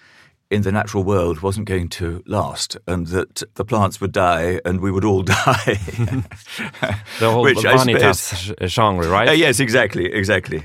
in 0.51 0.61
the 0.61 0.71
natural 0.71 1.03
world 1.03 1.41
wasn't 1.41 1.67
going 1.67 1.89
to 1.89 2.23
last 2.27 2.77
and 2.87 3.07
that 3.07 3.43
the 3.55 3.65
plants 3.65 3.99
would 3.99 4.11
die 4.11 4.59
and 4.63 4.79
we 4.79 4.91
would 4.91 5.05
all 5.05 5.23
die. 5.45 5.55
the 7.19 7.31
whole 7.31 7.43
Which, 7.43 7.57
Vanitas 7.57 8.67
genre, 8.67 9.07
right? 9.07 9.29
Uh, 9.29 9.33
yes, 9.33 9.59
exactly, 9.59 10.05
exactly. 10.11 10.63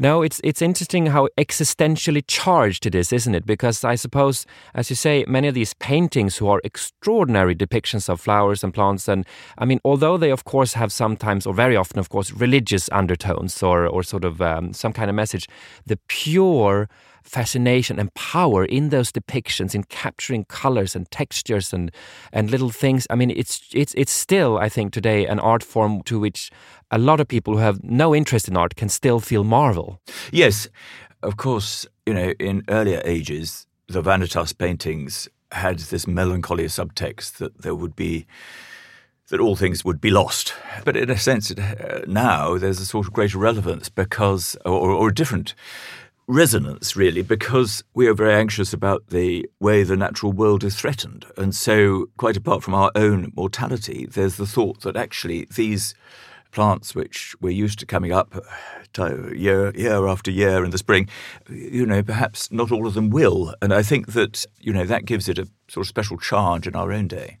No, 0.00 0.22
it's 0.22 0.40
it's 0.44 0.62
interesting 0.62 1.06
how 1.06 1.28
existentially 1.36 2.22
charged 2.28 2.86
it 2.86 2.94
is, 2.94 3.12
isn't 3.12 3.34
it? 3.34 3.44
Because 3.44 3.82
I 3.82 3.96
suppose, 3.96 4.46
as 4.72 4.90
you 4.90 4.94
say, 4.94 5.24
many 5.26 5.48
of 5.48 5.54
these 5.54 5.74
paintings 5.74 6.36
who 6.36 6.46
are 6.46 6.60
extraordinary 6.62 7.56
depictions 7.56 8.08
of 8.08 8.20
flowers 8.20 8.62
and 8.62 8.72
plants, 8.72 9.08
and 9.08 9.26
I 9.58 9.64
mean, 9.64 9.80
although 9.84 10.16
they 10.16 10.30
of 10.30 10.44
course 10.44 10.74
have 10.74 10.92
sometimes, 10.92 11.46
or 11.46 11.52
very 11.52 11.74
often, 11.74 11.98
of 11.98 12.10
course, 12.10 12.30
religious 12.30 12.88
undertones 12.92 13.60
or 13.60 13.88
or 13.88 14.04
sort 14.04 14.24
of 14.24 14.40
um, 14.40 14.72
some 14.72 14.92
kind 14.92 15.10
of 15.10 15.16
message, 15.16 15.48
the 15.84 15.98
pure 16.06 16.88
fascination 17.28 17.98
and 17.98 18.12
power 18.14 18.64
in 18.64 18.88
those 18.88 19.12
depictions 19.12 19.74
in 19.74 19.84
capturing 19.84 20.44
colors 20.44 20.96
and 20.96 21.10
textures 21.10 21.72
and 21.72 21.90
and 22.32 22.50
little 22.50 22.70
things 22.70 23.06
i 23.10 23.14
mean 23.14 23.30
it's 23.30 23.62
it's 23.72 23.94
it's 23.94 24.12
still 24.12 24.58
i 24.58 24.68
think 24.68 24.92
today 24.92 25.26
an 25.26 25.38
art 25.38 25.62
form 25.62 26.02
to 26.02 26.18
which 26.18 26.50
a 26.90 26.98
lot 26.98 27.20
of 27.20 27.28
people 27.28 27.54
who 27.54 27.60
have 27.60 27.82
no 27.84 28.14
interest 28.14 28.48
in 28.48 28.56
art 28.56 28.76
can 28.76 28.88
still 28.88 29.20
feel 29.20 29.44
marvel 29.44 30.00
yes 30.32 30.68
of 31.22 31.36
course 31.36 31.86
you 32.06 32.14
know 32.14 32.30
in 32.38 32.64
earlier 32.68 33.02
ages 33.04 33.66
the 33.88 34.02
vanitas 34.02 34.56
paintings 34.56 35.28
had 35.52 35.78
this 35.78 36.06
melancholy 36.06 36.64
subtext 36.64 37.38
that 37.38 37.62
there 37.62 37.74
would 37.74 37.96
be 37.96 38.26
that 39.28 39.40
all 39.40 39.56
things 39.56 39.84
would 39.84 40.00
be 40.00 40.10
lost. 40.10 40.54
But 40.84 40.96
in 40.96 41.10
a 41.10 41.18
sense, 41.18 41.50
uh, 41.50 42.02
now 42.06 42.56
there's 42.56 42.80
a 42.80 42.86
sort 42.86 43.06
of 43.06 43.12
greater 43.12 43.38
relevance 43.38 43.88
because, 43.88 44.56
or, 44.64 44.90
or 44.90 45.08
a 45.08 45.14
different 45.14 45.54
resonance, 46.28 46.94
really, 46.94 47.22
because 47.22 47.82
we 47.94 48.06
are 48.06 48.14
very 48.14 48.34
anxious 48.34 48.72
about 48.72 49.08
the 49.08 49.48
way 49.58 49.82
the 49.82 49.96
natural 49.96 50.30
world 50.30 50.62
is 50.62 50.76
threatened. 50.76 51.24
And 51.36 51.54
so, 51.54 52.06
quite 52.18 52.36
apart 52.36 52.62
from 52.62 52.74
our 52.74 52.92
own 52.94 53.32
mortality, 53.34 54.06
there's 54.06 54.36
the 54.36 54.46
thought 54.46 54.82
that 54.82 54.96
actually 54.96 55.46
these 55.56 55.94
plants, 56.52 56.94
which 56.94 57.34
we're 57.40 57.50
used 57.50 57.78
to 57.78 57.86
coming 57.86 58.12
up 58.12 58.34
uh, 58.98 59.32
year, 59.32 59.74
year 59.74 60.06
after 60.06 60.30
year 60.30 60.64
in 60.64 60.70
the 60.70 60.78
spring, 60.78 61.08
you 61.48 61.84
know, 61.84 62.02
perhaps 62.02 62.52
not 62.52 62.70
all 62.70 62.86
of 62.86 62.94
them 62.94 63.10
will. 63.10 63.54
And 63.60 63.72
I 63.72 63.82
think 63.82 64.12
that, 64.12 64.44
you 64.60 64.72
know, 64.72 64.84
that 64.84 65.04
gives 65.04 65.28
it 65.28 65.38
a 65.38 65.48
sort 65.68 65.84
of 65.84 65.88
special 65.88 66.18
charge 66.18 66.66
in 66.66 66.74
our 66.76 66.92
own 66.92 67.08
day. 67.08 67.38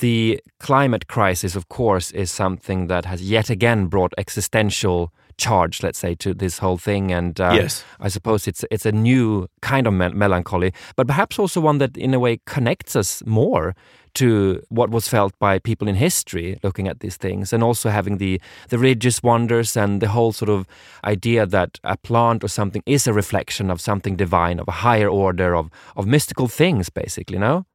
The 0.00 0.40
climate 0.58 1.06
crisis, 1.06 1.54
of 1.54 1.68
course, 1.68 2.10
is 2.10 2.30
something 2.30 2.88
that 2.88 3.04
has 3.04 3.22
yet 3.22 3.48
again 3.48 3.86
brought 3.86 4.12
existential 4.18 5.12
charge, 5.38 5.82
let's 5.82 5.98
say, 5.98 6.14
to 6.16 6.34
this 6.34 6.58
whole 6.58 6.78
thing. 6.78 7.12
And 7.12 7.40
uh, 7.40 7.52
yes. 7.54 7.84
I 8.00 8.08
suppose 8.08 8.46
it's 8.46 8.64
it's 8.70 8.86
a 8.86 8.92
new 8.92 9.48
kind 9.60 9.86
of 9.86 9.94
me 9.94 10.08
melancholy, 10.10 10.72
but 10.96 11.06
perhaps 11.06 11.38
also 11.38 11.60
one 11.60 11.78
that, 11.78 11.96
in 11.96 12.14
a 12.14 12.18
way, 12.18 12.40
connects 12.46 12.96
us 12.96 13.22
more 13.26 13.74
to 14.14 14.62
what 14.68 14.90
was 14.90 15.08
felt 15.08 15.36
by 15.38 15.58
people 15.58 15.88
in 15.88 15.96
history 15.96 16.58
looking 16.62 16.88
at 16.88 17.00
these 17.00 17.16
things 17.16 17.52
and 17.52 17.62
also 17.62 17.90
having 17.90 18.18
the 18.18 18.40
the 18.68 18.78
religious 18.78 19.22
wonders 19.22 19.76
and 19.76 20.00
the 20.00 20.08
whole 20.08 20.32
sort 20.32 20.48
of 20.48 20.66
idea 21.04 21.46
that 21.46 21.78
a 21.84 21.96
plant 21.96 22.42
or 22.44 22.48
something 22.48 22.82
is 22.86 23.06
a 23.06 23.12
reflection 23.12 23.70
of 23.70 23.80
something 23.80 24.16
divine 24.16 24.58
of 24.60 24.68
a 24.68 24.78
higher 24.88 25.08
order 25.08 25.54
of 25.54 25.68
of 25.96 26.06
mystical 26.06 26.48
things 26.48 26.88
basically 26.88 27.38
no 27.38 27.66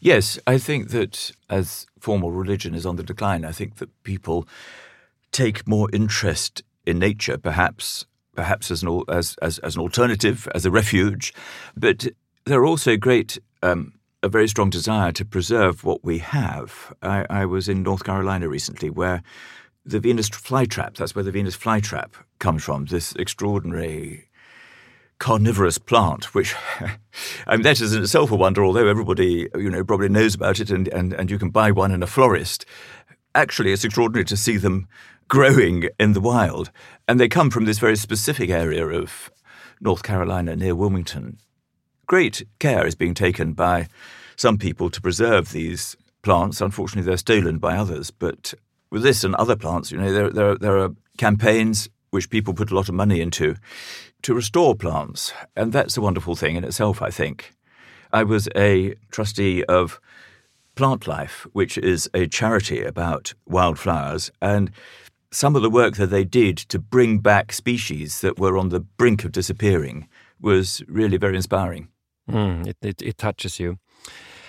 yes 0.00 0.38
i 0.46 0.58
think 0.58 0.90
that 0.90 1.32
as 1.48 1.86
formal 1.98 2.30
religion 2.30 2.74
is 2.74 2.86
on 2.86 2.96
the 2.96 3.02
decline 3.02 3.44
i 3.44 3.52
think 3.52 3.76
that 3.76 3.90
people 4.02 4.46
take 5.32 5.66
more 5.66 5.88
interest 5.92 6.62
in 6.86 6.98
nature, 6.98 7.38
perhaps 7.38 8.06
perhaps 8.34 8.70
as 8.70 8.82
an 8.82 9.02
as, 9.08 9.34
as, 9.40 9.58
as 9.60 9.76
an 9.76 9.82
alternative, 9.82 10.46
as 10.54 10.66
a 10.66 10.70
refuge, 10.70 11.32
but 11.76 12.06
there 12.44 12.60
are 12.60 12.66
also 12.66 12.96
great 12.96 13.38
um, 13.62 13.94
a 14.22 14.28
very 14.28 14.48
strong 14.48 14.70
desire 14.70 15.12
to 15.12 15.24
preserve 15.24 15.84
what 15.84 16.04
we 16.04 16.18
have. 16.18 16.94
I, 17.02 17.26
I, 17.30 17.46
was 17.46 17.68
in 17.68 17.82
North 17.82 18.04
Carolina 18.04 18.48
recently, 18.48 18.90
where 18.90 19.22
the 19.84 20.00
Venus 20.00 20.28
flytrap, 20.28 20.96
that's 20.96 21.14
where 21.14 21.24
the 21.24 21.30
Venus 21.30 21.56
flytrap 21.56 22.10
comes 22.38 22.64
from, 22.64 22.86
this 22.86 23.14
extraordinary 23.14 24.28
carnivorous 25.18 25.78
plant, 25.78 26.34
which 26.34 26.54
I 27.46 27.56
mean, 27.56 27.62
that 27.62 27.80
is 27.80 27.94
in 27.94 28.02
itself 28.02 28.30
a 28.30 28.36
wonder, 28.36 28.64
although 28.64 28.86
everybody, 28.86 29.48
you 29.54 29.70
know, 29.70 29.84
probably 29.84 30.08
knows 30.08 30.34
about 30.34 30.60
it 30.60 30.70
and, 30.70 30.88
and, 30.88 31.12
and 31.12 31.30
you 31.30 31.38
can 31.38 31.50
buy 31.50 31.70
one 31.70 31.92
in 31.92 32.02
a 32.02 32.06
florist. 32.06 32.66
Actually, 33.34 33.72
it's 33.72 33.84
extraordinary 33.84 34.24
to 34.24 34.36
see 34.36 34.56
them 34.56 34.88
growing 35.28 35.88
in 35.98 36.12
the 36.12 36.20
wild. 36.20 36.70
And 37.08 37.18
they 37.18 37.28
come 37.28 37.50
from 37.50 37.64
this 37.64 37.78
very 37.78 37.96
specific 37.96 38.50
area 38.50 38.86
of 38.86 39.30
North 39.80 40.02
Carolina 40.02 40.56
near 40.56 40.74
Wilmington. 40.74 41.38
Great 42.06 42.46
care 42.58 42.86
is 42.86 42.94
being 42.94 43.14
taken 43.14 43.52
by 43.52 43.88
some 44.36 44.58
people 44.58 44.90
to 44.90 45.00
preserve 45.00 45.50
these 45.50 45.96
plants. 46.22 46.60
Unfortunately, 46.60 47.06
they're 47.06 47.16
stolen 47.16 47.58
by 47.58 47.76
others. 47.76 48.10
But 48.10 48.54
with 48.90 49.02
this 49.02 49.24
and 49.24 49.34
other 49.34 49.56
plants, 49.56 49.90
you 49.90 49.98
know, 49.98 50.12
there, 50.12 50.30
there, 50.30 50.56
there 50.56 50.78
are 50.78 50.94
campaigns 51.18 51.88
which 52.10 52.30
people 52.30 52.54
put 52.54 52.70
a 52.70 52.74
lot 52.74 52.88
of 52.88 52.94
money 52.94 53.20
into 53.20 53.56
to 54.22 54.34
restore 54.34 54.74
plants. 54.74 55.32
And 55.56 55.72
that's 55.72 55.96
a 55.96 56.00
wonderful 56.00 56.36
thing 56.36 56.56
in 56.56 56.64
itself, 56.64 57.02
I 57.02 57.10
think. 57.10 57.52
I 58.12 58.22
was 58.22 58.48
a 58.56 58.94
trustee 59.10 59.64
of 59.64 60.00
Plantlife, 60.76 61.42
which 61.52 61.78
is 61.78 62.08
a 62.14 62.26
charity 62.26 62.82
about 62.82 63.34
wildflowers. 63.46 64.30
And 64.40 64.70
some 65.30 65.56
of 65.56 65.62
the 65.62 65.70
work 65.70 65.96
that 65.96 66.08
they 66.08 66.24
did 66.24 66.56
to 66.56 66.78
bring 66.78 67.18
back 67.18 67.52
species 67.52 68.20
that 68.20 68.38
were 68.38 68.56
on 68.56 68.68
the 68.68 68.80
brink 68.80 69.24
of 69.24 69.32
disappearing 69.32 70.08
was 70.40 70.82
really 70.88 71.16
very 71.16 71.36
inspiring. 71.36 71.88
Mm, 72.30 72.66
it, 72.66 72.76
it, 72.82 73.02
it 73.02 73.18
touches 73.18 73.60
you. 73.60 73.78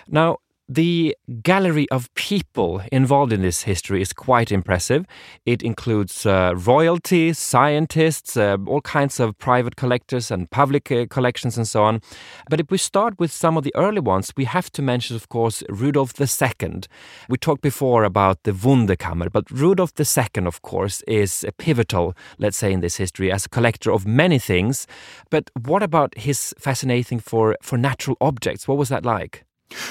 Now, 0.07 0.37
the 0.69 1.15
gallery 1.43 1.89
of 1.89 2.13
people 2.15 2.81
involved 2.91 3.31
in 3.31 3.41
this 3.41 3.63
history 3.63 4.01
is 4.01 4.11
quite 4.11 4.51
impressive. 4.51 5.05
It 5.45 5.63
includes 5.63 6.25
uh, 6.25 6.53
royalty, 6.55 7.31
scientists, 7.33 8.35
uh, 8.35 8.57
all 8.67 8.81
kinds 8.81 9.19
of 9.19 9.37
private 9.37 9.77
collectors 9.77 10.29
and 10.29 10.49
public 10.51 10.91
uh, 10.91 11.05
collections 11.09 11.57
and 11.57 11.67
so 11.67 11.83
on. 11.83 12.01
But 12.49 12.59
if 12.59 12.69
we 12.69 12.77
start 12.77 13.17
with 13.17 13.31
some 13.31 13.57
of 13.57 13.63
the 13.63 13.73
early 13.75 14.01
ones, 14.01 14.33
we 14.35 14.43
have 14.43 14.69
to 14.71 14.81
mention, 14.81 15.15
of 15.15 15.29
course, 15.29 15.63
Rudolf 15.69 16.13
II. 16.19 16.81
We 17.29 17.37
talked 17.37 17.61
before 17.61 18.03
about 18.03 18.43
the 18.43 18.51
Wunderkammer, 18.51 19.31
but 19.31 19.49
Rudolf 19.49 19.93
II, 19.97 20.45
of 20.45 20.61
course, 20.63 21.01
is 21.07 21.45
a 21.45 21.53
pivotal, 21.53 22.13
let's 22.39 22.57
say, 22.57 22.73
in 22.73 22.81
this 22.81 22.97
history 22.97 23.31
as 23.31 23.45
a 23.45 23.49
collector 23.49 23.91
of 23.91 24.05
many 24.05 24.37
things. 24.37 24.85
But 25.29 25.49
what 25.65 25.81
about 25.81 26.17
his 26.17 26.53
fascinating 26.59 27.19
for, 27.19 27.55
for 27.61 27.77
natural 27.77 28.17
objects? 28.19 28.67
What 28.67 28.77
was 28.77 28.89
that 28.89 29.05
like? 29.05 29.46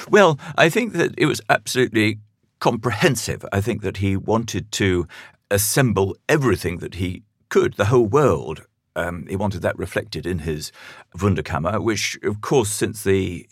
Well, 0.09 0.39
I 0.57 0.69
think 0.69 0.93
that 0.93 1.13
it 1.17 1.25
was 1.25 1.41
absolutely 1.49 2.19
comprehensive. 2.59 3.45
I 3.51 3.61
think 3.61 3.81
that 3.81 3.97
he 3.97 4.17
wanted 4.17 4.71
to 4.73 5.07
assemble 5.51 6.15
everything 6.27 6.77
that 6.79 6.95
he 6.95 7.23
could, 7.49 7.73
the 7.75 7.85
whole 7.85 8.05
world. 8.05 8.65
Um, 8.95 9.27
he 9.29 9.35
wanted 9.35 9.61
that 9.61 9.77
reflected 9.77 10.25
in 10.25 10.39
his 10.39 10.71
Wunderkammer, 11.15 11.83
which, 11.83 12.17
of 12.23 12.41
course, 12.41 12.69
since 12.69 13.03
the 13.03 13.47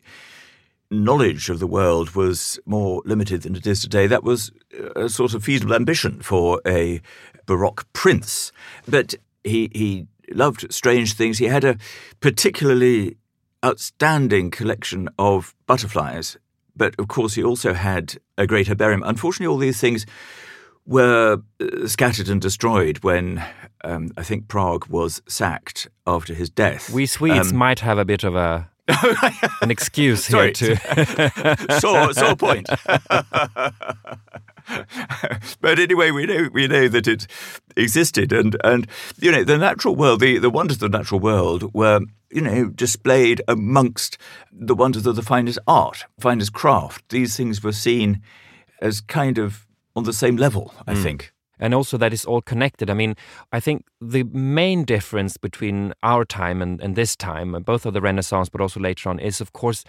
knowledge 0.91 1.49
of 1.49 1.59
the 1.59 1.67
world 1.67 2.15
was 2.15 2.59
more 2.65 3.01
limited 3.05 3.43
than 3.43 3.55
it 3.55 3.67
is 3.67 3.81
today, 3.81 4.07
that 4.07 4.23
was 4.23 4.51
a 4.95 5.09
sort 5.09 5.33
of 5.33 5.43
feasible 5.43 5.73
ambition 5.73 6.21
for 6.21 6.61
a 6.65 7.01
Baroque 7.45 7.85
prince. 7.93 8.51
But 8.87 9.15
he, 9.43 9.69
he 9.73 10.07
loved 10.31 10.73
strange 10.73 11.13
things. 11.13 11.37
He 11.37 11.45
had 11.45 11.63
a 11.63 11.77
particularly 12.19 13.17
outstanding 13.65 14.51
collection 14.51 15.09
of 15.17 15.55
butterflies, 15.65 16.37
but 16.75 16.93
of 16.99 17.07
course, 17.07 17.33
he 17.33 17.43
also 17.43 17.73
had 17.73 18.17
a 18.37 18.45
great 18.45 18.67
herbarium. 18.67 19.01
Unfortunately, 19.03 19.51
all 19.51 19.57
these 19.57 19.79
things 19.79 20.05
were 20.85 21.41
uh, 21.59 21.87
scattered 21.87 22.29
and 22.29 22.39
destroyed 22.41 22.99
when 23.03 23.43
um, 23.83 24.11
I 24.17 24.23
think 24.23 24.47
Prague 24.47 24.87
was 24.87 25.21
sacked 25.27 25.87
after 26.05 26.33
his 26.33 26.49
death. 26.49 26.91
We 26.91 27.05
Swedes 27.07 27.51
um, 27.51 27.57
might 27.57 27.79
have 27.79 27.97
a 27.97 28.05
bit 28.05 28.23
of 28.23 28.35
a 28.35 28.69
an 29.61 29.71
excuse 29.71 30.27
here 30.27 30.51
to 30.51 30.75
sore 31.79 32.13
sore 32.13 32.35
point. 32.35 32.69
but 35.61 35.79
anyway, 35.79 36.11
we 36.11 36.25
know 36.25 36.49
we 36.51 36.67
know 36.67 36.87
that 36.87 37.07
it 37.07 37.27
existed, 37.75 38.31
and 38.31 38.57
and 38.63 38.87
you 39.19 39.31
know 39.31 39.43
the 39.43 39.57
natural 39.57 39.95
world, 39.95 40.19
the 40.19 40.37
the 40.37 40.49
wonders 40.49 40.77
of 40.77 40.91
the 40.91 40.97
natural 40.97 41.19
world 41.19 41.73
were 41.73 42.01
you 42.31 42.41
know 42.41 42.69
displayed 42.69 43.41
amongst 43.47 44.17
the 44.51 44.75
wonders 44.75 45.05
of 45.05 45.15
the 45.15 45.21
finest 45.21 45.59
art, 45.67 46.05
finest 46.19 46.53
craft. 46.53 47.09
These 47.09 47.35
things 47.37 47.63
were 47.63 47.71
seen 47.71 48.21
as 48.81 49.01
kind 49.01 49.37
of 49.37 49.65
on 49.95 50.03
the 50.03 50.13
same 50.13 50.35
level, 50.35 50.73
I 50.87 50.93
mm. 50.93 51.03
think 51.03 51.33
and 51.59 51.73
also 51.73 51.97
that 51.97 52.13
it's 52.13 52.25
all 52.25 52.41
connected. 52.41 52.89
I 52.89 52.93
mean, 52.93 53.15
I 53.51 53.59
think 53.59 53.85
the 54.01 54.23
main 54.23 54.83
difference 54.83 55.37
between 55.37 55.93
our 56.03 56.25
time 56.25 56.61
and, 56.61 56.81
and 56.81 56.95
this 56.95 57.15
time, 57.15 57.51
both 57.63 57.85
of 57.85 57.93
the 57.93 58.01
Renaissance 58.01 58.49
but 58.49 58.61
also 58.61 58.79
later 58.79 59.09
on, 59.09 59.19
is 59.19 59.41
of 59.41 59.53
course 59.53 59.83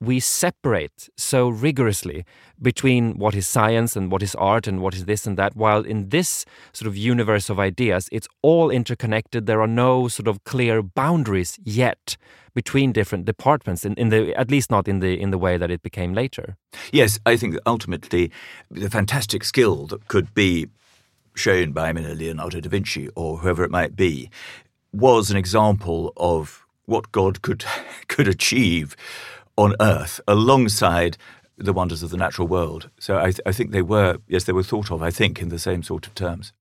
we 0.00 0.20
separate 0.20 1.08
so 1.16 1.48
rigorously 1.48 2.24
between 2.60 3.18
what 3.18 3.34
is 3.34 3.46
science 3.46 3.96
and 3.96 4.10
what 4.12 4.22
is 4.22 4.34
art 4.36 4.66
and 4.66 4.80
what 4.80 4.94
is 4.94 5.04
this 5.06 5.26
and 5.26 5.36
that. 5.36 5.56
While 5.56 5.82
in 5.82 6.10
this 6.10 6.44
sort 6.72 6.86
of 6.86 6.96
universe 6.96 7.50
of 7.50 7.58
ideas, 7.58 8.08
it's 8.12 8.28
all 8.42 8.70
interconnected. 8.70 9.46
There 9.46 9.60
are 9.60 9.66
no 9.66 10.08
sort 10.08 10.28
of 10.28 10.44
clear 10.44 10.82
boundaries 10.82 11.58
yet 11.64 12.16
between 12.54 12.92
different 12.92 13.24
departments 13.24 13.84
in, 13.84 13.94
in 13.94 14.08
the 14.08 14.34
at 14.36 14.50
least 14.50 14.70
not 14.70 14.88
in 14.88 15.00
the 15.00 15.20
in 15.20 15.30
the 15.30 15.38
way 15.38 15.56
that 15.56 15.70
it 15.70 15.82
became 15.82 16.12
later. 16.12 16.56
Yes, 16.92 17.18
I 17.24 17.36
think 17.36 17.56
ultimately 17.66 18.32
the 18.70 18.90
fantastic 18.90 19.44
skill 19.44 19.86
that 19.86 20.08
could 20.08 20.34
be 20.34 20.66
shown 21.38 21.72
by 21.72 21.92
Leonardo 21.92 22.60
da 22.60 22.68
Vinci 22.68 23.08
or 23.14 23.38
whoever 23.38 23.64
it 23.64 23.70
might 23.70 23.96
be, 23.96 24.30
was 24.92 25.30
an 25.30 25.36
example 25.36 26.12
of 26.16 26.66
what 26.86 27.12
God 27.12 27.42
could 27.42 27.64
could 28.08 28.28
achieve 28.28 28.96
on 29.56 29.74
Earth 29.80 30.20
alongside 30.28 31.16
the 31.56 31.72
wonders 31.72 32.02
of 32.02 32.10
the 32.10 32.16
natural 32.16 32.46
world. 32.46 32.88
So 33.00 33.18
I, 33.18 33.24
th- 33.24 33.40
I 33.44 33.52
think 33.52 33.72
they 33.72 33.82
were, 33.82 34.18
yes, 34.28 34.44
they 34.44 34.52
were 34.52 34.62
thought 34.62 34.90
of, 34.90 35.02
I 35.02 35.10
think, 35.10 35.42
in 35.42 35.48
the 35.48 35.58
same 35.58 35.82
sort 35.82 36.06
of 36.06 36.14
terms. 36.14 36.52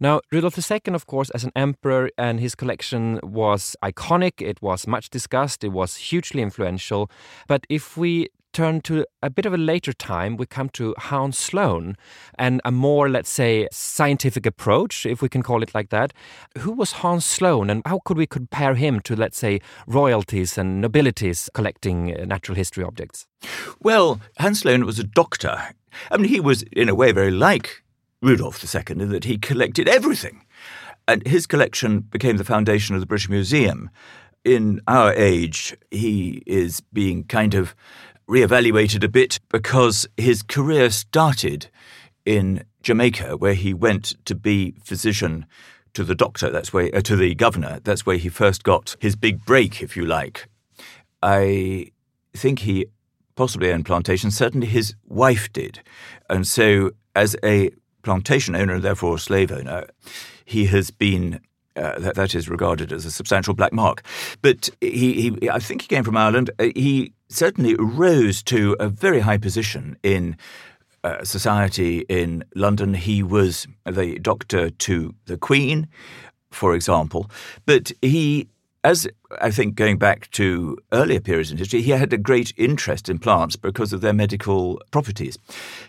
Now, 0.00 0.20
Rudolf 0.32 0.58
II, 0.58 0.94
of 0.94 1.06
course, 1.06 1.28
as 1.30 1.44
an 1.44 1.52
emperor, 1.54 2.08
and 2.16 2.40
his 2.40 2.54
collection 2.54 3.20
was 3.22 3.76
iconic. 3.84 4.40
It 4.40 4.62
was 4.62 4.86
much 4.86 5.10
discussed. 5.10 5.62
It 5.62 5.68
was 5.68 5.96
hugely 5.96 6.40
influential. 6.42 7.10
But 7.46 7.66
if 7.68 7.96
we 7.96 8.30
turn 8.52 8.80
to 8.82 9.04
a 9.22 9.30
bit 9.30 9.46
of 9.46 9.54
a 9.54 9.58
later 9.58 9.92
time, 9.92 10.36
we 10.36 10.46
come 10.46 10.68
to 10.70 10.94
Hans 10.98 11.38
Sloane 11.38 11.96
and 12.38 12.60
a 12.64 12.70
more, 12.70 13.08
let's 13.08 13.30
say, 13.30 13.68
scientific 13.72 14.46
approach, 14.46 15.06
if 15.06 15.22
we 15.22 15.28
can 15.28 15.42
call 15.42 15.62
it 15.62 15.74
like 15.74 15.90
that. 15.90 16.12
Who 16.58 16.72
was 16.72 16.92
Hans 16.92 17.24
Sloane 17.24 17.70
and 17.70 17.82
how 17.86 18.00
could 18.04 18.16
we 18.16 18.26
compare 18.26 18.74
him 18.74 19.00
to, 19.00 19.16
let's 19.16 19.38
say, 19.38 19.60
royalties 19.86 20.58
and 20.58 20.80
nobilities 20.80 21.48
collecting 21.54 22.18
uh, 22.18 22.24
natural 22.24 22.56
history 22.56 22.84
objects? 22.84 23.26
Well, 23.80 24.20
Hans 24.38 24.60
Sloane 24.60 24.84
was 24.84 24.98
a 24.98 25.04
doctor. 25.04 25.74
I 26.10 26.16
mean, 26.16 26.28
he 26.28 26.40
was, 26.40 26.62
in 26.72 26.88
a 26.88 26.94
way, 26.94 27.12
very 27.12 27.30
like 27.30 27.82
Rudolf 28.22 28.62
II 28.62 28.82
in 29.02 29.10
that 29.10 29.24
he 29.24 29.38
collected 29.38 29.88
everything. 29.88 30.44
And 31.08 31.26
his 31.26 31.46
collection 31.46 32.00
became 32.00 32.36
the 32.36 32.44
foundation 32.44 32.94
of 32.94 33.00
the 33.00 33.06
British 33.06 33.28
Museum. 33.28 33.90
In 34.44 34.80
our 34.86 35.12
age, 35.14 35.76
he 35.90 36.42
is 36.46 36.80
being 36.92 37.24
kind 37.24 37.54
of 37.54 37.74
reevaluated 38.30 39.02
a 39.02 39.08
bit 39.08 39.40
because 39.48 40.06
his 40.16 40.42
career 40.42 40.88
started 40.90 41.68
in 42.24 42.64
Jamaica, 42.80 43.36
where 43.36 43.54
he 43.54 43.74
went 43.74 44.14
to 44.24 44.36
be 44.36 44.74
physician 44.84 45.46
to 45.94 46.04
the 46.04 46.14
doctor. 46.14 46.48
That's 46.48 46.72
where 46.72 46.94
uh, 46.94 47.00
to 47.00 47.16
the 47.16 47.34
governor. 47.34 47.80
That's 47.82 48.06
where 48.06 48.16
he 48.16 48.28
first 48.28 48.62
got 48.62 48.96
his 49.00 49.16
big 49.16 49.44
break, 49.44 49.82
if 49.82 49.96
you 49.96 50.06
like. 50.06 50.48
I 51.22 51.90
think 52.32 52.60
he 52.60 52.86
possibly 53.34 53.72
owned 53.72 53.84
plantations. 53.84 54.36
Certainly, 54.36 54.68
his 54.68 54.94
wife 55.08 55.52
did, 55.52 55.80
and 56.28 56.46
so 56.46 56.92
as 57.16 57.36
a 57.42 57.70
plantation 58.02 58.54
owner 58.54 58.74
and 58.74 58.82
therefore 58.82 59.16
a 59.16 59.18
slave 59.18 59.50
owner, 59.50 59.86
he 60.44 60.66
has 60.66 60.90
been 60.90 61.40
uh, 61.76 61.98
that, 61.98 62.14
that 62.14 62.34
is 62.34 62.48
regarded 62.48 62.92
as 62.92 63.04
a 63.04 63.10
substantial 63.10 63.54
black 63.54 63.72
mark. 63.72 64.02
But 64.42 64.70
he, 64.80 65.30
he, 65.40 65.50
I 65.50 65.58
think 65.58 65.82
he 65.82 65.88
came 65.88 66.04
from 66.04 66.16
Ireland. 66.16 66.50
Uh, 66.58 66.68
he 66.74 67.12
certainly 67.28 67.74
rose 67.76 68.42
to 68.44 68.76
a 68.80 68.88
very 68.88 69.20
high 69.20 69.38
position 69.38 69.96
in 70.02 70.36
uh, 71.04 71.24
society 71.24 72.00
in 72.08 72.44
London. 72.54 72.94
He 72.94 73.22
was 73.22 73.66
the 73.86 74.18
doctor 74.18 74.70
to 74.70 75.14
the 75.26 75.38
Queen, 75.38 75.88
for 76.50 76.74
example. 76.74 77.30
But 77.64 77.92
he, 78.02 78.48
as 78.84 79.08
I 79.40 79.50
think 79.50 79.76
going 79.76 79.98
back 79.98 80.30
to 80.32 80.76
earlier 80.92 81.20
periods 81.20 81.50
in 81.50 81.58
history, 81.58 81.82
he 81.82 81.92
had 81.92 82.12
a 82.12 82.18
great 82.18 82.52
interest 82.56 83.08
in 83.08 83.18
plants 83.18 83.56
because 83.56 83.92
of 83.92 84.00
their 84.00 84.12
medical 84.12 84.80
properties. 84.90 85.38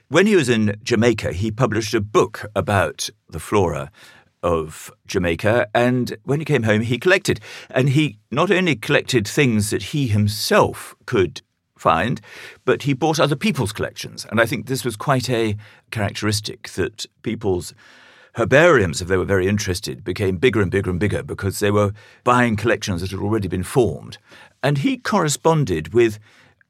When 0.10 0.28
he 0.28 0.36
was 0.36 0.48
in 0.48 0.76
Jamaica, 0.84 1.34
he 1.34 1.52
published 1.52 1.94
a 1.94 2.02
book 2.02 2.46
about 2.56 3.10
the 3.30 3.40
flora 3.40 3.92
of 4.44 4.92
Jamaica. 5.06 5.68
And 5.74 6.18
when 6.24 6.40
he 6.40 6.46
came 6.46 6.64
home, 6.64 6.82
he 6.82 6.98
collected. 6.98 7.40
And 7.70 7.90
he 7.90 8.20
not 8.32 8.52
only 8.52 8.76
collected 8.76 9.28
things 9.28 9.70
that 9.70 9.84
he 9.84 10.08
himself 10.08 10.96
could 11.06 11.42
find, 11.78 12.22
but 12.64 12.84
he 12.84 12.94
bought 12.94 13.20
other 13.20 13.36
people's 13.36 13.74
collections. 13.74 14.26
And 14.30 14.40
I 14.40 14.46
think 14.46 14.68
this 14.68 14.86
was 14.86 14.96
quite 14.96 15.30
a 15.30 15.56
characteristic 15.90 16.70
that 16.70 17.06
people's 17.24 17.74
herbariums, 18.36 19.02
if 19.02 19.08
they 19.08 19.18
were 19.18 19.26
very 19.26 19.48
interested, 19.48 20.04
became 20.04 20.38
bigger 20.38 20.62
and 20.62 20.72
bigger 20.72 20.90
and 20.90 21.00
bigger 21.00 21.24
because 21.24 21.60
they 21.60 21.72
were 21.72 21.92
buying 22.24 22.56
collections 22.56 23.02
that 23.02 23.12
had 23.12 23.20
already 23.20 23.48
been 23.48 23.64
formed. 23.64 24.18
And 24.64 24.80
he 24.80 24.98
corresponded 24.98 25.94
with 25.94 26.20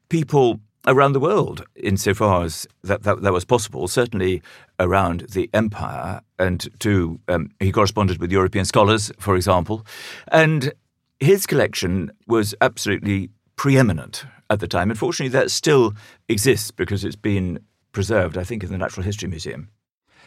people 0.08 0.60
around 0.86 1.12
the 1.12 1.20
world 1.20 1.64
insofar 1.76 2.44
as 2.44 2.66
that, 2.82 3.02
that, 3.02 3.22
that 3.22 3.32
was 3.32 3.44
possible, 3.44 3.88
certainly 3.88 4.42
around 4.78 5.20
the 5.30 5.48
empire. 5.52 6.20
And 6.38 6.68
to 6.80 7.20
um, 7.28 7.50
he 7.60 7.72
corresponded 7.72 8.18
with 8.18 8.32
European 8.32 8.64
scholars, 8.64 9.12
for 9.18 9.36
example. 9.36 9.86
And 10.28 10.72
his 11.20 11.46
collection 11.46 12.10
was 12.26 12.54
absolutely 12.60 13.30
preeminent 13.56 14.24
at 14.50 14.60
the 14.60 14.68
time. 14.68 14.90
Unfortunately, 14.90 15.30
that 15.38 15.50
still 15.50 15.94
exists 16.28 16.70
because 16.70 17.04
it's 17.04 17.16
been 17.16 17.60
preserved, 17.92 18.36
I 18.36 18.44
think, 18.44 18.64
in 18.64 18.70
the 18.70 18.78
Natural 18.78 19.04
History 19.04 19.28
Museum. 19.28 19.68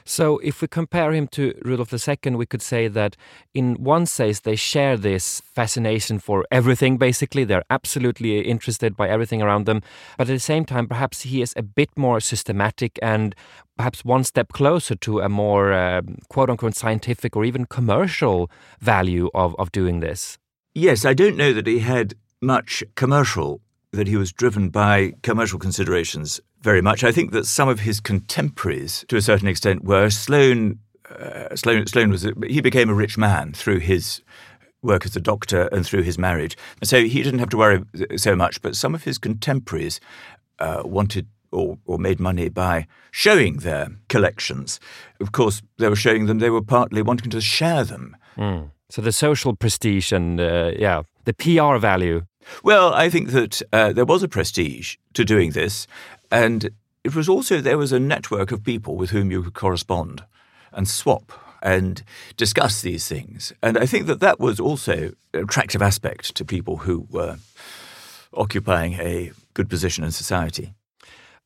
So, 0.08 0.38
if 0.40 0.62
we 0.62 0.68
compare 0.68 1.14
him 1.14 1.28
to 1.30 1.60
Rudolf 1.64 1.92
II, 1.92 2.36
we 2.36 2.46
could 2.46 2.62
say 2.62 2.88
that 2.88 3.18
in 3.56 3.84
one 3.84 4.06
sense 4.06 4.42
they 4.42 4.56
share 4.56 4.98
this 4.98 5.42
fascination 5.42 6.20
for 6.20 6.46
everything, 6.52 6.98
basically. 6.98 7.44
They're 7.44 7.66
absolutely 7.72 8.42
interested 8.42 8.96
by 8.96 9.10
everything 9.10 9.42
around 9.42 9.66
them. 9.66 9.82
But 10.18 10.30
at 10.30 10.34
the 10.34 10.40
same 10.40 10.64
time, 10.64 10.88
perhaps 10.88 11.22
he 11.22 11.42
is 11.42 11.54
a 11.58 11.64
bit 11.64 11.90
more 11.98 12.20
systematic 12.20 13.00
and 13.02 13.34
perhaps 13.78 14.06
one 14.06 14.24
step 14.24 14.50
closer 14.50 14.96
to 14.96 15.22
a 15.22 15.30
more 15.30 15.74
uh, 15.74 16.02
quote 16.30 16.52
unquote 16.52 16.76
scientific 16.76 17.36
or 17.36 17.44
even 17.44 17.66
commercial 17.66 18.52
value 18.80 19.32
of, 19.34 19.56
of 19.58 19.72
doing 19.72 20.02
this. 20.02 20.38
Yes, 20.76 21.04
I 21.04 21.16
don't 21.16 21.38
know 21.38 21.52
that 21.54 21.66
he 21.66 21.80
had 21.80 22.14
much 22.42 22.84
commercial 22.96 23.62
that 23.92 24.08
he 24.08 24.18
was 24.18 24.32
driven 24.32 24.70
by 24.70 25.14
commercial 25.24 25.58
considerations 25.58 26.40
very 26.66 26.82
much. 26.82 27.04
I 27.04 27.12
think 27.12 27.32
that 27.32 27.46
some 27.46 27.70
of 27.70 27.82
his 27.82 28.02
contemporaries, 28.02 29.06
to 29.08 29.16
a 29.16 29.22
certain 29.22 29.48
extent, 29.48 29.86
were 29.86 30.10
Sloane. 30.10 30.80
Uh, 31.08 31.56
Sloane, 31.56 31.86
Sloane 31.86 32.10
was 32.10 32.26
a, 32.26 32.34
he 32.48 32.60
became 32.60 32.90
a 32.90 32.94
rich 32.96 33.18
man 33.18 33.54
through 33.54 33.80
his 33.80 34.22
work 34.82 35.06
as 35.06 35.16
a 35.16 35.22
doctor 35.22 35.70
and 35.72 35.86
through 35.86 36.02
his 36.02 36.18
marriage, 36.18 36.58
so 36.84 37.04
he 37.04 37.22
didn't 37.22 37.40
have 37.40 37.50
to 37.50 37.58
worry 37.58 37.84
so 38.18 38.36
much. 38.36 38.62
But 38.64 38.76
some 38.76 38.96
of 38.96 39.04
his 39.04 39.20
contemporaries 39.20 40.00
uh, 40.58 40.82
wanted 40.84 41.28
or, 41.52 41.78
or, 41.86 42.00
made 42.00 42.20
money 42.20 42.50
by 42.50 42.88
showing 43.12 43.58
their 43.58 43.90
collections. 44.10 44.80
Of 45.22 45.32
course, 45.32 45.62
they 45.78 45.88
were 45.88 45.96
showing 45.96 46.26
them; 46.26 46.40
they 46.40 46.50
were 46.50 46.64
partly 46.64 47.04
wanting 47.04 47.30
to 47.30 47.42
share 47.42 47.84
them. 47.84 48.18
Mm. 48.38 48.72
So 48.90 49.02
the 49.04 49.12
social 49.12 49.56
prestige 49.56 50.12
and 50.12 50.40
uh, 50.40 50.72
yeah, 50.78 51.04
the 51.26 51.34
PR 51.34 51.78
value 51.78 52.26
well, 52.64 52.94
I 52.94 53.10
think 53.10 53.32
that 53.32 53.62
uh, 53.74 53.94
there 53.94 54.06
was 54.06 54.24
a 54.24 54.28
prestige 54.28 54.98
to 55.14 55.26
doing 55.26 55.52
this, 55.52 55.88
and 56.32 56.70
it 57.04 57.16
was 57.16 57.30
also 57.30 57.62
there 57.62 57.78
was 57.78 57.92
a 57.92 58.00
network 58.00 58.52
of 58.52 58.64
people 58.64 58.96
with 58.96 59.12
whom 59.12 59.32
you 59.32 59.44
could 59.44 59.54
correspond 59.54 60.24
and 60.72 60.88
swap 60.88 61.32
and 61.62 62.04
discuss 62.38 62.82
these 62.82 63.08
things. 63.08 63.54
And 63.62 63.78
I 63.78 63.86
think 63.86 64.08
that 64.08 64.20
that 64.20 64.40
was 64.40 64.60
also 64.60 65.12
an 65.34 65.44
attractive 65.44 65.82
aspect 65.82 66.36
to 66.36 66.46
people 66.46 66.78
who 66.78 67.08
were 67.10 67.38
occupying 68.34 68.94
a 68.94 69.32
good 69.54 69.70
position 69.70 70.04
in 70.04 70.12
society. 70.12 70.74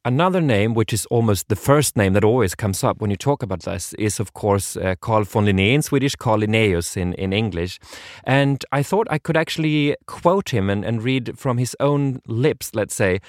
Another 0.05 0.39
name, 0.39 0.75
which 0.75 0.93
is 0.93 1.05
almost 1.07 1.49
the 1.49 1.57
first 1.57 1.97
name 1.97 2.13
that 2.13 2.23
always 2.23 2.55
comes 2.55 2.85
up 2.85 3.01
when 3.01 3.11
you 3.11 3.17
talk 3.17 3.43
about 3.43 3.63
this, 3.63 3.91
is 3.95 4.17
of 4.17 4.33
course 4.33 4.77
uh, 4.77 4.95
Carl 5.01 5.25
von 5.25 5.45
Linné 5.45 5.73
in 5.73 5.81
Swedish, 5.81 6.15
Carl 6.15 6.37
Linnaeus 6.37 6.95
in, 6.95 7.13
in 7.15 7.33
English. 7.33 7.81
And 8.23 8.63
I 8.71 8.81
thought 8.81 9.07
I 9.09 9.17
could 9.17 9.35
actually 9.35 9.97
quote 10.05 10.51
him 10.51 10.69
and, 10.69 10.85
and 10.85 11.03
read 11.03 11.37
from 11.37 11.57
his 11.57 11.75
own 11.81 12.21
lips, 12.27 12.73
let's 12.73 12.95
say. 12.95 13.19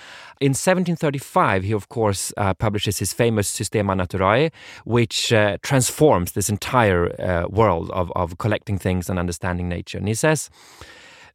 In 0.40 0.50
1735, 0.50 1.64
he 1.64 1.72
of 1.72 1.88
course 1.88 2.33
uh, 2.37 2.54
publishes 2.54 3.00
his 3.00 3.12
famous 3.12 3.48
Systema 3.48 3.96
Naturae, 3.96 4.52
which 4.85 5.33
uh, 5.33 5.59
transforms 5.62 6.33
this 6.33 6.48
entire 6.48 7.20
uh, 7.20 7.48
world 7.48 7.90
of, 7.90 8.12
of 8.14 8.38
collecting 8.38 8.78
things 8.78 9.11
and 9.11 9.18
understanding 9.18 9.68
nature. 9.68 9.98
And 9.98 10.06
he 10.06 10.14
says, 10.14 10.48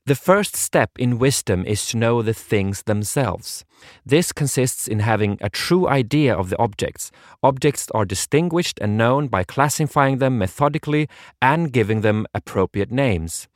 the 0.05 0.15
first 0.15 0.55
step 0.55 0.91
in 0.99 1.17
wisdom 1.17 1.65
is 1.65 1.87
to 1.87 1.97
know 1.97 2.21
the 2.21 2.33
things 2.33 2.83
themselves. 2.83 3.65
This 4.05 4.31
consists 4.31 4.87
in 4.87 4.99
having 4.99 5.39
a 5.41 5.49
true 5.49 5.87
idea 5.87 6.35
of 6.35 6.51
the 6.51 6.59
objects. 6.59 7.11
Objects 7.41 7.89
are 7.89 8.05
distinguished 8.05 8.77
and 8.79 8.99
known 8.99 9.27
by 9.27 9.43
classifying 9.43 10.19
them 10.19 10.37
methodically 10.37 11.09
and 11.41 11.73
giving 11.73 12.01
them 12.01 12.27
appropriate 12.35 12.91
names. 12.91 13.47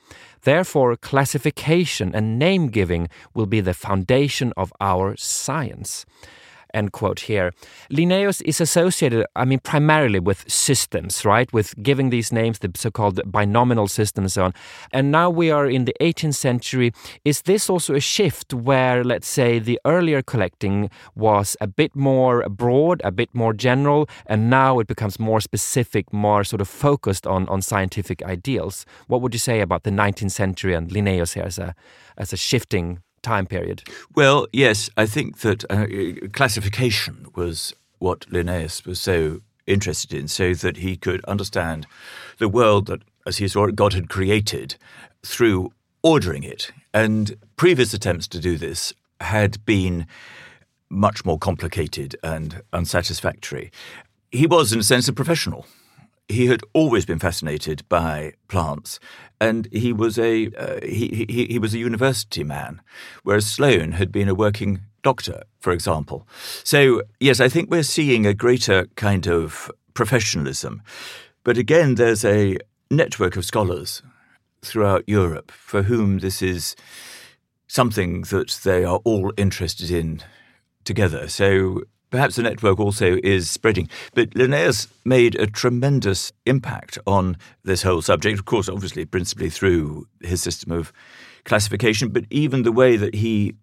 Therefore, 0.42 0.96
classification 0.96 2.16
and 2.16 2.40
name 2.40 2.70
giving 2.70 3.10
will 3.36 3.46
be 3.46 3.62
the 3.62 3.76
foundation 3.76 4.52
of 4.58 4.74
our 4.82 5.16
science 5.18 6.06
end 6.74 6.92
quote 6.92 7.22
here. 7.22 7.52
Linnaeus 7.90 8.42
is 8.42 8.62
associated, 8.62 9.26
I 9.36 9.46
mean, 9.46 9.60
primarily 9.60 10.20
with 10.20 10.50
systems, 10.50 11.26
right? 11.26 11.52
With 11.54 11.74
giving 11.82 12.10
these 12.10 12.32
names, 12.32 12.60
the 12.60 12.72
so 12.76 12.92
called 12.92 13.20
binomial 13.26 13.88
system 13.88 14.26
and 14.26 14.32
so 14.32 14.44
on. 14.46 14.54
And 14.92 15.12
now 15.12 15.30
we 15.30 15.52
are 15.52 15.68
in 15.68 15.86
the 15.86 15.96
18th 16.02 16.36
century. 16.36 16.94
Is 17.26 17.44
this 17.44 17.70
also 17.70 17.96
a 17.96 18.00
shift 18.00 18.54
where, 18.54 19.04
let's 19.04 19.28
say, 19.28 19.60
the 19.60 19.80
earlier 19.86 20.22
collecting 20.22 20.90
was 21.16 21.58
a 21.62 21.68
bit 21.68 21.96
more 21.96 22.48
broad, 22.50 23.02
a 23.04 23.12
bit 23.12 23.34
more 23.34 23.54
general, 23.54 24.10
and 24.26 24.50
now 24.50 24.80
it 24.80 24.88
becomes 24.88 25.20
more 25.20 25.42
specific, 25.42 26.12
more 26.14 26.44
sort 26.44 26.62
of 26.62 26.68
focused 26.68 27.28
on, 27.28 27.48
on 27.50 27.62
scientific 27.62 28.24
ideals? 28.24 28.86
What 29.08 29.22
would 29.22 29.34
you 29.34 29.40
say 29.40 29.62
about 29.62 29.84
the 29.84 29.92
19th 29.92 30.32
century 30.32 30.74
and 30.74 30.92
Linnaeus 30.92 31.34
here 31.34 31.44
as 31.44 31.58
a, 31.58 31.76
as 32.18 32.34
a 32.34 32.38
shifting 32.38 33.00
time 33.22 33.46
period? 33.46 33.84
Well, 34.16 34.48
yes, 34.52 34.90
I 34.98 35.06
think 35.06 35.40
that 35.40 35.64
uh, 35.70 35.88
classification 36.34 37.28
was 37.36 37.74
what 38.00 38.26
Linnaeus 38.32 38.86
was 38.86 39.00
so 39.00 39.42
interested 39.68 40.14
in, 40.14 40.28
so 40.28 40.54
that 40.54 40.78
he 40.78 40.96
could 40.98 41.24
understand 41.26 41.86
the 42.38 42.50
world 42.50 42.88
that, 42.88 43.02
as 43.26 43.38
he 43.38 43.48
saw 43.48 43.66
it, 43.66 43.76
God 43.76 43.94
had 43.94 44.10
created 44.10 44.76
through 45.24 45.72
ordering 46.02 46.44
it. 46.44 46.72
And 46.94 47.36
previous 47.56 47.94
attempts 47.94 48.28
to 48.30 48.40
do 48.40 48.58
this 48.58 48.94
had 49.22 49.64
been 49.66 50.08
much 50.90 51.24
more 51.24 51.38
complicated 51.38 52.16
and 52.24 52.62
unsatisfactory. 52.74 53.72
He 54.32 54.48
was, 54.48 54.74
in 54.74 54.80
a 54.80 54.84
sense, 54.84 55.08
a 55.08 55.14
professional 55.14 55.66
he 56.30 56.46
had 56.46 56.62
always 56.74 57.06
been 57.06 57.20
fascinated 57.20 57.84
by 57.90 58.34
plants, 58.48 59.00
and 59.42 59.68
he 59.72 59.92
was 59.92 60.18
a 60.18 60.48
uh, 60.58 60.80
he, 60.84 61.26
he 61.28 61.48
he 61.48 61.60
was 61.60 61.74
a 61.74 61.80
university 61.80 62.44
man, 62.44 62.82
whereas 63.24 63.48
Sloane 63.48 63.94
had 63.94 64.12
been 64.12 64.30
a 64.30 64.36
working 64.36 64.82
doctor, 65.02 65.44
for 65.60 65.74
example. 65.74 66.28
So 66.64 67.02
yes, 67.20 67.40
I 67.40 67.50
think 67.50 67.70
we're 67.70 67.84
seeing 67.84 68.26
a 68.26 68.34
greater 68.34 68.86
kind 68.96 69.28
of 69.28 69.72
professionalism, 69.96 70.84
but 71.44 71.58
again, 71.58 71.96
there's 71.96 72.24
a 72.24 72.58
network 72.92 73.36
of 73.36 73.46
scholars 73.46 74.04
throughout 74.62 75.04
Europe 75.08 75.52
for 75.52 75.84
whom 75.84 76.20
this 76.20 76.42
is 76.42 76.76
something 77.68 78.22
that 78.24 78.60
they 78.64 78.84
are 78.84 79.00
all 79.04 79.32
interested 79.38 79.90
in 79.90 80.22
together. 80.84 81.28
So 81.28 81.84
Perhaps 82.10 82.38
the 82.38 82.44
network 82.44 82.80
also 82.80 83.18
is 83.24 83.50
spreading. 83.50 83.88
But 84.14 84.36
Linnaeus 84.36 84.88
made 85.06 85.36
a 85.36 85.46
tremendous 85.46 86.32
impact 86.46 86.98
on 87.06 87.38
this 87.64 87.84
whole 87.84 88.02
subject, 88.02 88.40
of 88.40 88.46
course, 88.46 88.68
obviously, 88.68 89.06
principally 89.06 89.50
through 89.50 90.08
his 90.22 90.42
system 90.42 90.72
of 90.72 90.92
classification, 91.46 92.10
but 92.10 92.26
even 92.30 92.64
the 92.64 92.72
way 92.72 92.98
that 92.98 93.16
he 93.16 93.54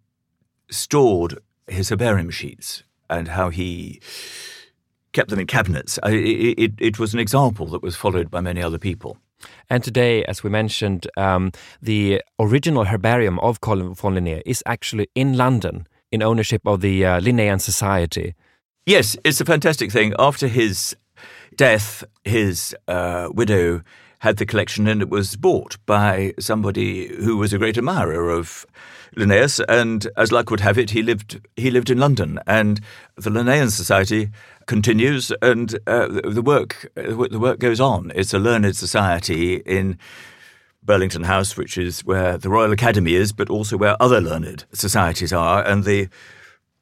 stored 0.71 1.39
his 1.67 1.91
herbarium 1.91 2.31
sheets 2.31 2.85
and 3.11 3.29
how 3.29 3.51
he 3.51 4.01
kept 5.13 5.31
them 5.31 5.41
in 5.41 5.47
cabinets. 5.47 5.99
It, 6.05 6.59
it, 6.59 6.73
it 6.79 6.99
was 6.99 7.15
an 7.15 7.21
example 7.21 7.67
that 7.69 7.83
was 7.83 7.97
followed 7.97 8.31
by 8.31 8.41
many 8.41 8.63
other 8.63 8.79
people. 8.79 9.19
And 9.69 9.83
today, 9.83 10.25
as 10.25 10.43
we 10.43 10.51
mentioned, 10.51 11.07
um, 11.17 11.53
the 11.81 12.23
original 12.39 12.85
herbarium 12.85 13.39
of 13.41 13.61
Carl 13.61 13.95
von 13.95 14.15
Linné 14.15 14.43
is 14.47 14.63
actually 14.67 15.09
in 15.15 15.37
London 15.37 15.87
in 16.12 16.23
ownership 16.23 16.62
of 16.66 16.81
the 16.81 17.05
uh, 17.05 17.21
Linnean 17.21 17.61
Society. 17.61 18.35
Yes, 18.85 19.16
it's 19.25 19.40
a 19.40 19.45
fantastic 19.45 19.90
thing. 19.90 20.14
After 20.19 20.49
his 20.49 20.97
death, 21.57 22.05
his 22.25 22.75
uh, 22.87 23.29
widow 23.33 23.83
had 24.21 24.37
the 24.38 24.47
collection 24.47 24.87
and 24.87 25.03
it 25.03 25.11
was 25.11 25.37
bought 25.37 25.77
by 25.87 26.35
somebody 26.38 27.14
who 27.16 27.37
was 27.37 27.53
a 27.53 27.59
great 27.59 27.77
admirer 27.77 28.31
of 28.31 28.66
Linnaeus 29.14 29.61
and 29.69 30.09
as 30.16 30.33
luck 30.33 30.51
would 30.51 30.61
have 30.61 30.79
it 30.79 30.90
he 30.90 31.03
lived 31.03 31.40
he 31.57 31.71
lived 31.71 31.90
in 31.90 31.99
London 31.99 32.40
and 32.47 32.81
the 33.16 33.31
Linnean 33.31 33.71
Society 33.71 34.31
continues 34.66 35.33
and 35.42 35.79
uh, 35.87 36.09
the 36.09 36.42
work 36.42 36.90
the 36.95 37.38
work 37.38 37.59
goes 37.59 37.81
on 37.81 38.11
it's 38.14 38.35
a 38.35 38.38
learned 38.38 38.77
society 38.77 39.57
in 39.57 39.99
Burlington 40.87 41.25
House, 41.25 41.57
which 41.57 41.77
is 41.77 42.05
where 42.05 42.38
the 42.38 42.49
Royal 42.49 42.72
Academy 42.72 43.14
is, 43.14 43.33
but 43.33 43.51
also 43.51 43.77
where 43.77 44.01
other 44.01 44.20
learned 44.20 44.64
societies 44.72 45.33
are. 45.33 45.62
And 45.64 45.85
the 45.85 46.09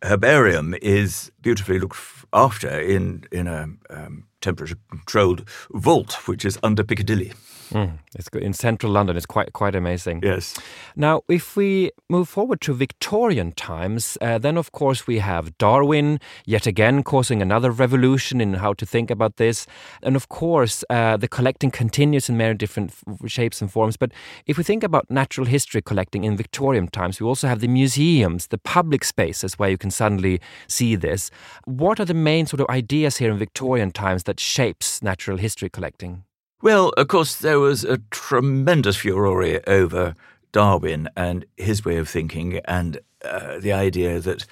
herbarium 0.02 0.74
is 0.82 1.32
beautifully 1.40 1.78
looked 1.78 1.96
after 2.32 2.68
in, 2.68 3.24
in 3.32 3.46
a 3.46 3.68
um, 3.90 4.26
temperature 4.40 4.76
controlled 4.90 5.48
vault, 5.72 6.28
which 6.28 6.44
is 6.44 6.58
under 6.62 6.84
Piccadilly. 6.84 7.32
Mm, 7.70 7.98
it's 8.14 8.29
good. 8.29 8.42
in 8.42 8.53
central 8.53 8.92
London. 8.92 9.16
It's 9.16 9.27
quite 9.27 9.53
quite 9.53 9.74
amazing. 9.74 10.20
Yes. 10.22 10.55
Now, 10.96 11.22
if 11.29 11.57
we 11.57 11.90
move 12.09 12.29
forward 12.29 12.61
to 12.62 12.74
Victorian 12.74 13.53
times, 13.53 14.18
uh, 14.20 14.38
then 14.38 14.57
of 14.57 14.72
course 14.72 15.07
we 15.07 15.18
have 15.18 15.57
Darwin 15.59 16.20
yet 16.46 16.66
again 16.66 17.03
causing 17.03 17.42
another 17.42 17.70
revolution 17.70 18.40
in 18.40 18.55
how 18.55 18.74
to 18.74 18.87
think 18.87 19.11
about 19.11 19.37
this, 19.37 19.66
and 20.03 20.16
of 20.16 20.29
course 20.29 20.85
uh, 20.90 21.16
the 21.16 21.29
collecting 21.29 21.70
continues 21.70 22.29
in 22.29 22.37
many 22.37 22.55
different 22.55 22.92
shapes 23.27 23.61
and 23.61 23.70
forms. 23.70 23.96
But 23.96 24.12
if 24.46 24.59
we 24.59 24.64
think 24.64 24.83
about 24.83 25.11
natural 25.11 25.46
history 25.46 25.83
collecting 25.83 26.24
in 26.24 26.37
Victorian 26.37 26.88
times, 26.88 27.20
we 27.20 27.27
also 27.27 27.48
have 27.48 27.61
the 27.61 27.68
museums, 27.68 28.48
the 28.48 28.59
public 28.59 29.05
spaces 29.05 29.59
where 29.59 29.70
you 29.70 29.79
can 29.79 29.90
suddenly 29.90 30.40
see 30.68 30.96
this. 30.96 31.31
What 31.64 32.00
are 32.00 32.05
the 32.05 32.14
main 32.14 32.46
sort 32.46 32.61
of 32.61 32.66
ideas 32.68 33.16
here 33.16 33.31
in 33.31 33.38
Victorian 33.38 33.90
times 33.90 34.24
that 34.24 34.40
shapes 34.40 35.03
natural 35.03 35.38
history 35.38 35.70
collecting? 35.70 36.24
Well, 36.64 36.94
of 36.96 37.09
course, 37.09 37.37
there 37.37 37.61
was 37.61 37.85
a 37.85 37.98
tremendous 38.11 38.96
furore 38.96 39.61
over 39.66 40.14
Darwin 40.50 41.11
and 41.14 41.44
his 41.59 41.85
way 41.85 41.98
of 41.98 42.09
thinking, 42.09 42.61
and 42.64 43.00
uh, 43.22 43.59
the 43.59 43.74
idea 43.74 44.18
that 44.18 44.46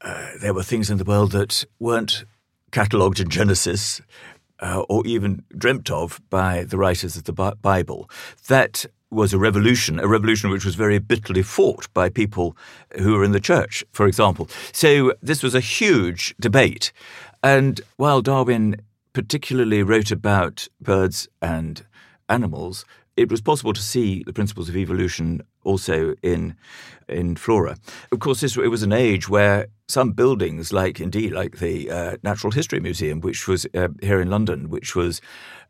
uh, 0.00 0.30
there 0.40 0.54
were 0.54 0.62
things 0.62 0.88
in 0.88 0.96
the 0.96 1.04
world 1.04 1.32
that 1.32 1.66
weren't 1.78 2.24
catalogued 2.70 3.20
in 3.20 3.28
Genesis 3.28 4.00
uh, 4.60 4.84
or 4.88 5.06
even 5.06 5.44
dreamt 5.54 5.90
of 5.90 6.18
by 6.30 6.64
the 6.64 6.78
writers 6.78 7.14
of 7.14 7.24
the 7.24 7.54
Bible. 7.60 8.08
That 8.48 8.86
was 9.10 9.34
a 9.34 9.38
revolution, 9.38 10.00
a 10.00 10.08
revolution 10.08 10.48
which 10.48 10.64
was 10.64 10.76
very 10.76 10.98
bitterly 10.98 11.42
fought 11.42 11.92
by 11.92 12.08
people 12.08 12.56
who 12.96 13.12
were 13.12 13.22
in 13.22 13.32
the 13.32 13.38
church, 13.38 13.84
for 13.92 14.06
example. 14.06 14.48
So 14.72 15.12
this 15.20 15.42
was 15.42 15.54
a 15.54 15.60
huge 15.60 16.34
debate. 16.40 16.90
And 17.42 17.82
while 17.98 18.22
Darwin 18.22 18.76
particularly 19.14 19.82
wrote 19.82 20.10
about 20.10 20.68
birds 20.80 21.28
and 21.40 21.86
animals, 22.28 22.84
it 23.16 23.30
was 23.30 23.40
possible 23.40 23.72
to 23.72 23.80
see 23.80 24.22
the 24.26 24.32
principles 24.32 24.68
of 24.68 24.76
evolution 24.76 25.40
also 25.62 26.14
in 26.22 26.56
in 27.08 27.36
flora. 27.36 27.76
Of 28.12 28.18
course, 28.18 28.40
this 28.40 28.56
it 28.56 28.68
was 28.68 28.82
an 28.82 28.92
age 28.92 29.28
where 29.28 29.68
some 29.88 30.12
buildings, 30.12 30.72
like 30.72 31.00
indeed 31.00 31.32
like 31.32 31.58
the 31.58 31.90
uh, 31.90 32.16
Natural 32.22 32.50
History 32.50 32.80
Museum, 32.80 33.20
which 33.20 33.46
was 33.46 33.66
uh, 33.74 33.88
here 34.02 34.20
in 34.20 34.30
London, 34.30 34.68
which 34.68 34.96
was 34.96 35.20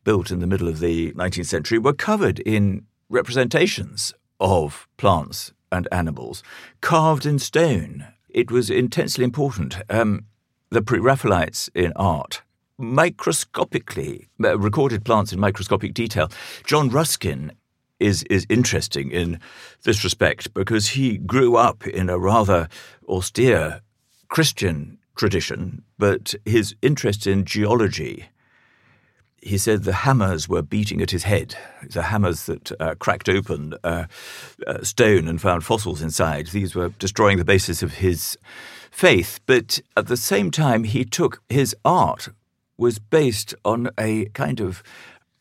built 0.04 0.30
in 0.30 0.40
the 0.40 0.46
middle 0.46 0.68
of 0.68 0.80
the 0.80 1.12
19th 1.12 1.46
century, 1.46 1.78
were 1.78 1.92
covered 1.92 2.40
in 2.40 2.86
representations 3.08 4.14
of 4.40 4.88
plants 4.96 5.52
and 5.70 5.86
animals 5.92 6.42
carved 6.80 7.26
in 7.26 7.38
stone. 7.38 8.06
It 8.28 8.50
was 8.50 8.70
intensely 8.70 9.24
important. 9.24 9.76
Um, 9.90 10.26
the 10.70 10.82
Pre-Raphaelites 10.82 11.68
in 11.74 11.92
art 11.94 12.42
microscopically, 12.78 14.28
uh, 14.42 14.58
recorded 14.58 15.04
plants 15.04 15.32
in 15.32 15.40
microscopic 15.40 15.94
detail. 15.94 16.30
John 16.66 16.88
Ruskin 16.88 17.52
is 18.00 18.24
is 18.24 18.46
interesting 18.48 19.10
in 19.10 19.38
this 19.84 20.02
respect 20.02 20.52
because 20.52 20.88
he 20.88 21.16
grew 21.16 21.56
up 21.56 21.86
in 21.86 22.10
a 22.10 22.18
rather 22.18 22.68
austere 23.08 23.80
Christian 24.28 24.98
tradition, 25.16 25.82
but 25.96 26.34
his 26.44 26.74
interest 26.82 27.26
in 27.26 27.44
geology 27.44 28.28
he 29.44 29.58
said 29.58 29.84
the 29.84 29.92
hammers 29.92 30.48
were 30.48 30.62
beating 30.62 31.02
at 31.02 31.10
his 31.10 31.24
head, 31.24 31.54
the 31.90 32.04
hammers 32.04 32.46
that 32.46 32.72
uh, 32.80 32.94
cracked 32.98 33.28
open 33.28 33.74
uh, 33.84 34.06
uh, 34.66 34.82
stone 34.82 35.28
and 35.28 35.40
found 35.40 35.64
fossils 35.64 36.00
inside. 36.00 36.46
These 36.48 36.74
were 36.74 36.88
destroying 36.98 37.36
the 37.36 37.44
basis 37.44 37.82
of 37.82 37.94
his 37.94 38.38
faith. 38.90 39.40
But 39.44 39.80
at 39.96 40.06
the 40.06 40.16
same 40.16 40.50
time, 40.50 40.84
he 40.84 41.04
took 41.04 41.42
his 41.48 41.76
art 41.84 42.28
was 42.76 42.98
based 42.98 43.54
on 43.64 43.90
a 43.98 44.26
kind 44.26 44.60
of 44.60 44.82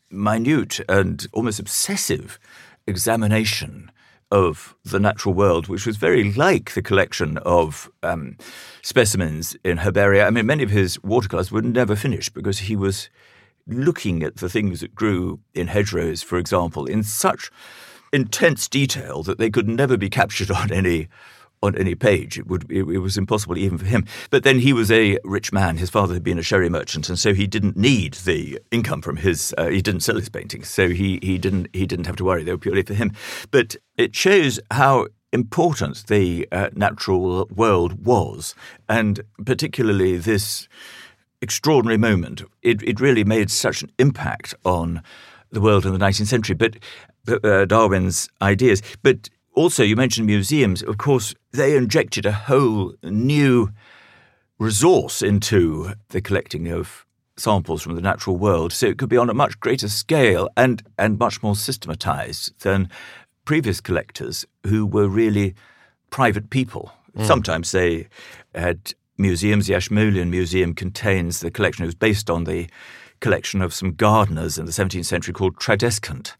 minute 0.10 0.80
and 0.88 1.28
almost 1.34 1.60
obsessive 1.60 2.39
examination 2.86 3.91
of 4.32 4.76
the 4.84 5.00
natural 5.00 5.34
world, 5.34 5.67
which 5.67 5.86
was 5.86 5.98
very 5.98 6.34
like 6.34 6.74
the 6.74 6.82
collection 6.82 7.38
of 7.39 7.89
um, 8.02 8.36
specimens 8.82 9.56
in 9.63 9.78
herbaria. 9.78 10.26
I 10.26 10.32
mean, 10.32 10.48
many 10.48 10.63
of 10.63 10.72
his 10.72 11.02
watercolors 11.04 11.52
were 11.52 11.62
never 11.62 11.96
finished 11.96 12.34
because 12.34 12.60
he 12.60 12.76
was 12.76 13.10
looking 13.67 14.24
at 14.24 14.38
the 14.38 14.50
things 14.50 14.82
that 14.82 14.96
grew 14.96 15.39
in 15.54 15.67
hedgerows, 15.67 16.24
for 16.24 16.38
example, 16.38 16.86
in 16.86 17.04
such 17.04 17.52
intense 18.12 18.67
detail 18.67 19.24
that 19.24 19.38
they 19.38 19.50
could 19.50 19.67
never 19.67 19.98
be 19.98 20.10
captured 20.10 20.52
on 20.62 20.72
any 20.72 21.10
on 21.63 21.76
any 21.78 21.95
page. 21.95 22.38
It 22.38 22.47
would 22.47 22.69
it, 22.69 22.84
it, 22.84 22.99
was 22.99 23.17
impossible 23.17 23.58
even 23.58 23.78
for 23.78 23.86
him. 23.86 24.06
But 24.30 24.43
then 24.43 24.60
he 24.60 24.73
was 24.73 24.91
a 24.91 25.17
rich 25.23 25.52
man. 25.52 25.78
His 25.78 25.89
father 25.89 26.13
had 26.13 26.23
been 26.23 26.38
a 26.38 26.43
sherry 26.43 26.69
merchant, 26.69 27.10
and 27.10 27.17
so 27.17 27.34
he 27.34 27.47
didn't 27.47 27.78
need 27.78 28.15
the 28.15 28.60
income 28.69 29.02
from 29.02 29.17
his. 29.17 29.56
Uh, 29.58 29.69
he 29.69 29.82
didn't 29.82 30.02
sell 30.02 30.15
his 30.15 30.30
paintings, 30.30 30.69
so 30.69 30.89
he 30.89 31.19
he 31.23 31.38
didn't 31.38 31.69
he 31.73 31.86
didn't 31.86 32.06
have 32.06 32.17
to 32.17 32.26
worry. 32.26 32.43
They 32.43 32.52
were 32.52 32.58
purely 32.58 32.84
for 32.84 32.93
him. 32.93 33.13
But 33.49 33.78
it 33.97 34.15
shows 34.15 34.60
how 34.71 35.08
important 35.32 36.06
the 36.08 36.47
uh, 36.52 36.69
natural 36.76 37.47
world 37.47 38.06
was, 38.06 38.54
and 38.88 39.21
particularly 39.45 40.17
this 40.17 40.67
extraordinary 41.41 41.97
moment. 41.97 42.43
It, 42.62 42.82
it 42.84 42.99
really 42.99 43.23
made 43.23 43.49
such 43.49 43.82
an 43.82 43.91
impact 43.97 44.54
on 44.63 45.02
the 45.52 45.62
world 45.62 45.86
in 45.86 45.93
the 45.93 45.99
19th 45.99 46.28
century, 46.28 46.56
but 46.56 46.78
uh, 47.43 47.65
Darwin's 47.65 48.30
ideas. 48.41 48.82
But 49.02 49.30
also, 49.53 49.83
you 49.83 49.95
mentioned 49.95 50.27
museums. 50.27 50.81
Of 50.81 50.97
course, 50.97 51.35
they 51.51 51.75
injected 51.75 52.25
a 52.25 52.31
whole 52.31 52.93
new 53.03 53.69
resource 54.59 55.21
into 55.21 55.93
the 56.09 56.21
collecting 56.21 56.67
of 56.69 57.05
samples 57.37 57.81
from 57.81 57.95
the 57.95 58.01
natural 58.01 58.37
world, 58.37 58.71
so 58.71 58.87
it 58.87 58.97
could 58.97 59.09
be 59.09 59.17
on 59.17 59.29
a 59.29 59.33
much 59.33 59.59
greater 59.59 59.87
scale 59.87 60.49
and, 60.55 60.83
and 60.97 61.19
much 61.19 61.41
more 61.41 61.55
systematized 61.55 62.59
than 62.61 62.89
previous 63.45 63.81
collectors 63.81 64.45
who 64.65 64.85
were 64.85 65.07
really 65.07 65.55
private 66.09 66.49
people. 66.49 66.91
Mm. 67.17 67.25
Sometimes 67.25 67.71
they 67.71 68.07
had 68.53 68.93
museums. 69.17 69.67
The 69.67 69.75
Ashmolean 69.75 70.29
Museum 70.29 70.73
contains 70.73 71.39
the 71.39 71.51
collection. 71.51 71.83
It 71.83 71.87
was 71.87 71.95
based 71.95 72.29
on 72.29 72.45
the 72.45 72.67
collection 73.19 73.61
of 73.61 73.73
some 73.73 73.93
gardeners 73.93 74.57
in 74.57 74.65
the 74.65 74.71
17th 74.71 75.05
century 75.05 75.33
called 75.33 75.57
Tradescant. 75.57 76.35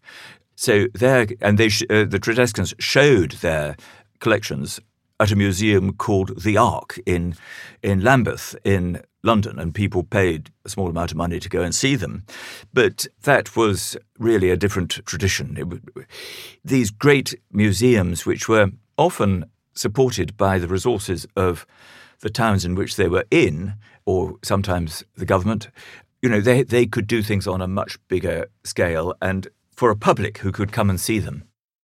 So 0.63 0.88
there, 0.93 1.28
and 1.41 1.58
they 1.58 1.65
uh, 1.89 2.06
the 2.06 2.19
Tradescants 2.21 2.73
showed 2.80 3.32
their 3.41 3.76
collections 4.19 4.80
at 5.19 5.30
a 5.30 5.36
museum 5.36 5.91
called 5.91 6.41
the 6.41 6.56
Ark 6.56 6.97
in 7.06 7.36
in 7.82 7.99
Lambeth 7.99 8.56
in 8.63 9.02
London, 9.23 9.60
and 9.60 9.76
people 9.76 10.04
paid 10.04 10.52
a 10.63 10.69
small 10.69 10.89
amount 10.89 11.12
of 11.12 11.17
money 11.17 11.38
to 11.41 11.49
go 11.49 11.62
and 11.63 11.76
see 11.76 11.97
them. 11.97 12.23
But 12.73 13.08
that 13.23 13.58
was 13.58 13.97
really 14.17 14.52
a 14.52 14.56
different 14.56 15.06
tradition. 15.06 15.58
It, 15.58 16.08
these 16.63 16.91
great 16.91 17.36
museums, 17.52 18.26
which 18.26 18.47
were 18.47 18.71
often 18.97 19.47
supported 19.73 20.38
by 20.38 20.60
the 20.60 20.69
resources 20.69 21.28
of 21.36 21.65
the 22.21 22.30
towns 22.30 22.63
in 22.63 22.76
which 22.76 22.95
they 22.95 23.10
were 23.10 23.26
in, 23.30 23.73
or 24.06 24.38
sometimes 24.43 25.04
the 25.17 25.26
government, 25.26 25.67
you 26.21 26.30
know, 26.30 26.39
they, 26.39 26.63
they 26.63 26.86
could 26.86 27.06
do 27.06 27.21
things 27.21 27.47
on 27.47 27.62
a 27.62 27.67
much 27.67 27.99
bigger 28.08 28.47
scale 28.63 29.13
and 29.21 29.49
for 29.76 29.90
a 29.90 29.96
public 29.96 30.40
who 30.40 30.52
could 30.52 30.72
come 30.72 30.90
and 30.90 31.00
see 31.00 31.20
them. 31.20 31.44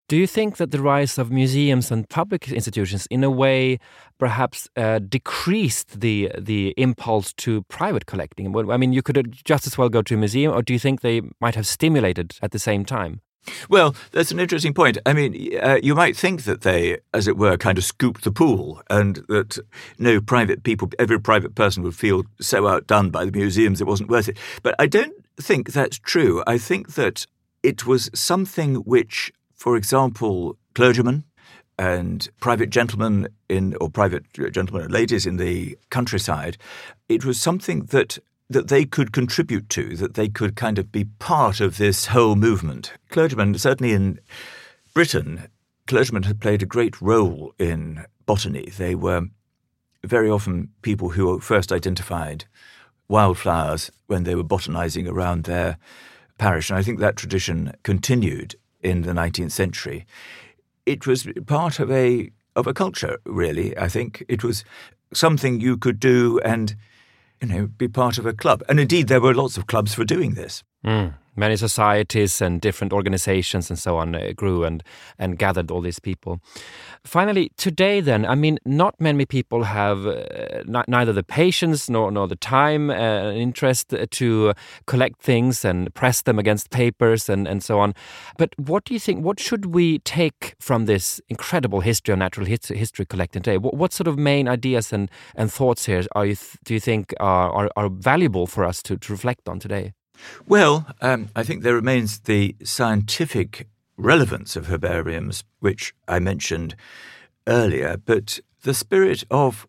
Do 0.08 0.17
you 0.17 0.28
think 0.28 0.58
that 0.58 0.69
the 0.69 0.82
rise 0.82 1.17
of 1.17 1.32
museums 1.32 1.89
and 1.89 2.08
public 2.08 2.52
institutions, 2.52 3.08
in 3.10 3.24
a 3.24 3.32
way, 3.32 3.80
perhaps 4.19 4.69
uh, 4.76 5.00
decreased 5.00 6.00
the 6.00 6.32
the 6.38 6.76
impulse 6.78 7.34
to 7.34 7.63
private 7.63 8.06
collecting? 8.06 8.56
I 8.69 8.78
mean, 8.78 8.93
you 8.93 9.02
could 9.02 9.36
just 9.43 9.65
as 9.65 9.80
well 9.80 9.89
go 9.89 10.04
to 10.04 10.13
a 10.13 10.17
museum, 10.17 10.54
or 10.54 10.62
do 10.62 10.74
you 10.74 10.80
think 10.80 11.02
they 11.02 11.21
might 11.41 11.56
have 11.56 11.65
stimulated 11.65 12.38
at 12.43 12.52
the 12.52 12.60
same 12.60 12.86
time? 12.86 13.21
Well, 13.69 13.95
that's 14.12 14.32
an 14.32 14.39
interesting 14.39 14.74
point. 14.74 14.98
I 15.06 15.13
mean, 15.13 15.58
uh, 15.62 15.80
you 15.82 15.95
might 15.95 16.15
think 16.15 16.43
that 16.43 16.62
they, 16.62 16.98
as 17.13 17.28
it 17.28 17.38
were, 17.38 17.58
kind 17.58 17.78
of 17.78 17.84
scooped 17.84 18.24
the 18.24 18.32
pool 18.32 18.82
and 18.89 19.17
that 19.28 19.60
no 19.98 20.21
private 20.21 20.63
people, 20.63 20.89
every 21.00 21.19
private 21.19 21.56
person 21.56 21.84
would 21.84 21.95
feel 21.95 22.24
so 22.39 22.67
outdone 22.67 23.10
by 23.10 23.26
the 23.26 23.32
museums 23.32 23.82
it 23.82 23.88
wasn't 23.88 24.10
worth 24.10 24.30
it. 24.30 24.38
But 24.63 24.76
I 24.80 24.88
don't 24.88 25.13
think 25.38 25.71
that's 25.71 26.00
true. 26.00 26.43
I 26.48 26.58
think 26.58 26.93
that 26.93 27.26
it 27.65 27.88
was 27.88 28.12
something 28.13 28.75
which, 28.75 29.34
for 29.56 29.75
example, 29.75 30.56
clergymen 30.75 31.23
and 31.80 32.30
private 32.39 32.69
gentlemen 32.69 33.28
in 33.49 33.75
or 33.82 33.89
private 33.89 34.23
gentlemen 34.51 34.84
and 34.84 34.93
ladies 34.93 35.25
in 35.25 35.38
the 35.38 35.75
countryside, 35.89 36.58
it 37.10 37.25
was 37.25 37.41
something 37.41 37.86
that 37.86 38.19
that 38.47 38.67
they 38.67 38.86
could 38.86 39.12
contribute 39.12 39.67
to, 39.71 39.95
that 39.97 40.13
they 40.13 40.30
could 40.30 40.56
kind 40.56 40.78
of 40.78 40.91
be 40.91 41.06
part 41.17 41.60
of 41.60 41.80
this 41.80 42.06
whole 42.06 42.36
movement. 42.36 42.93
Clergymen, 43.10 43.58
certainly 43.58 43.91
in 43.91 44.19
Britain, 44.93 45.47
clergymen 45.88 46.21
had 46.21 46.39
played 46.39 46.62
a 46.62 46.67
great 46.67 47.01
role 47.01 47.56
in 47.58 48.06
botany. 48.28 48.69
They 48.78 48.93
were 48.93 49.23
very 50.04 50.30
often 50.30 50.69
people 50.84 51.10
who 51.10 51.39
first 51.39 51.71
identified 51.71 52.45
wildflowers 53.08 53.89
when 54.06 54.25
they 54.25 54.36
were 54.36 54.43
botanizing 54.43 55.08
around 55.08 55.45
their 55.45 55.80
parish. 56.38 56.69
And 56.69 56.80
I 56.80 56.84
think 56.84 57.00
that 57.00 57.15
tradition 57.15 57.74
continued 57.84 58.56
in 58.82 59.02
the 59.02 59.13
19th 59.13 59.52
century. 59.52 60.06
It 60.86 61.08
was 61.08 61.28
part 61.45 61.80
of 61.80 61.91
a 61.91 62.32
of 62.56 62.67
a 62.67 62.74
culture, 62.74 63.17
really. 63.26 63.78
I 63.78 63.89
think 63.89 64.24
it 64.30 64.43
was 64.43 64.63
something 65.13 65.60
you 65.60 65.78
could 65.78 66.00
do 66.00 66.39
and 66.45 66.76
you 67.41 67.48
know, 67.48 67.67
be 67.67 67.88
part 67.88 68.17
of 68.17 68.26
a 68.26 68.34
club. 68.34 68.63
And 68.69 68.80
indeed, 68.80 69.08
there 69.08 69.21
were 69.21 69.34
lots 69.34 69.58
of 69.58 69.67
clubs 69.67 69.93
for 69.93 70.06
doing 70.06 70.34
this. 70.36 70.63
Mm. 70.86 71.13
Many 71.38 71.58
societies 71.58 72.41
and 72.41 72.62
different 72.62 72.93
organizations 72.93 73.69
and 73.69 73.78
so 73.78 73.98
on 73.98 74.15
uh, 74.15 74.32
grew 74.34 74.63
and, 74.63 74.82
and 75.19 75.38
gathered 75.38 75.69
all 75.69 75.82
these 75.82 76.00
people. 76.00 76.39
Finally, 77.04 77.52
today, 77.58 78.00
then, 78.00 78.26
I 78.26 78.36
mean, 78.36 78.58
not 78.65 78.95
many 79.02 79.26
people 79.26 79.63
have 79.63 80.08
uh, 80.08 80.63
neither 80.88 81.12
the 81.12 81.24
patience 81.24 81.89
nor, 81.89 82.10
nor 82.10 82.30
the 82.30 82.38
time 82.38 82.89
and 82.89 83.36
uh, 83.36 83.38
interest 83.38 83.93
to 84.12 84.54
collect 84.88 85.21
things 85.21 85.65
and 85.65 85.93
press 85.93 86.21
them 86.21 86.39
against 86.39 86.69
papers 86.69 87.28
and, 87.28 87.50
and 87.50 87.62
so 87.62 87.80
on. 87.80 87.93
But 88.38 88.54
what 88.58 88.86
do 88.86 88.93
you 88.93 89.00
think? 89.00 89.26
What 89.26 89.38
should 89.38 89.65
we 89.65 90.00
take 90.00 90.56
from 90.62 90.86
this 90.86 91.19
incredible 91.28 91.82
history 91.82 92.13
of 92.13 92.19
natural 92.19 92.45
history, 92.45 92.78
history 92.78 93.06
collecting 93.06 93.41
today? 93.41 93.58
What, 93.58 93.74
what, 93.74 93.91
sort 93.91 94.08
of 94.08 94.17
main 94.17 94.48
ideas 94.48 94.93
and, 94.93 95.12
and 95.36 95.52
thoughts 95.52 95.86
here 95.86 96.04
are 96.13 96.26
you 96.26 96.36
do 96.63 96.74
you 96.74 96.80
think 96.80 97.13
are, 97.19 97.50
are, 97.52 97.69
are 97.76 97.89
valuable 97.89 98.48
for 98.48 98.63
us 98.63 98.82
to, 98.84 98.98
to 98.98 99.12
reflect 99.12 99.50
on 99.50 99.60
today? 99.60 99.93
Well, 100.47 100.88
um, 101.01 101.30
I 101.36 101.43
think 101.43 101.63
there 101.63 101.75
remains 101.75 102.19
the 102.19 102.56
scientific 102.63 103.67
relevance 103.97 104.56
of 104.56 104.67
herbariums, 104.67 105.43
which 105.60 105.93
I 106.08 106.19
mentioned 106.19 106.75
earlier, 107.47 107.97
but 107.97 108.39
the 108.63 108.73
spirit 108.73 109.23
of 109.30 109.67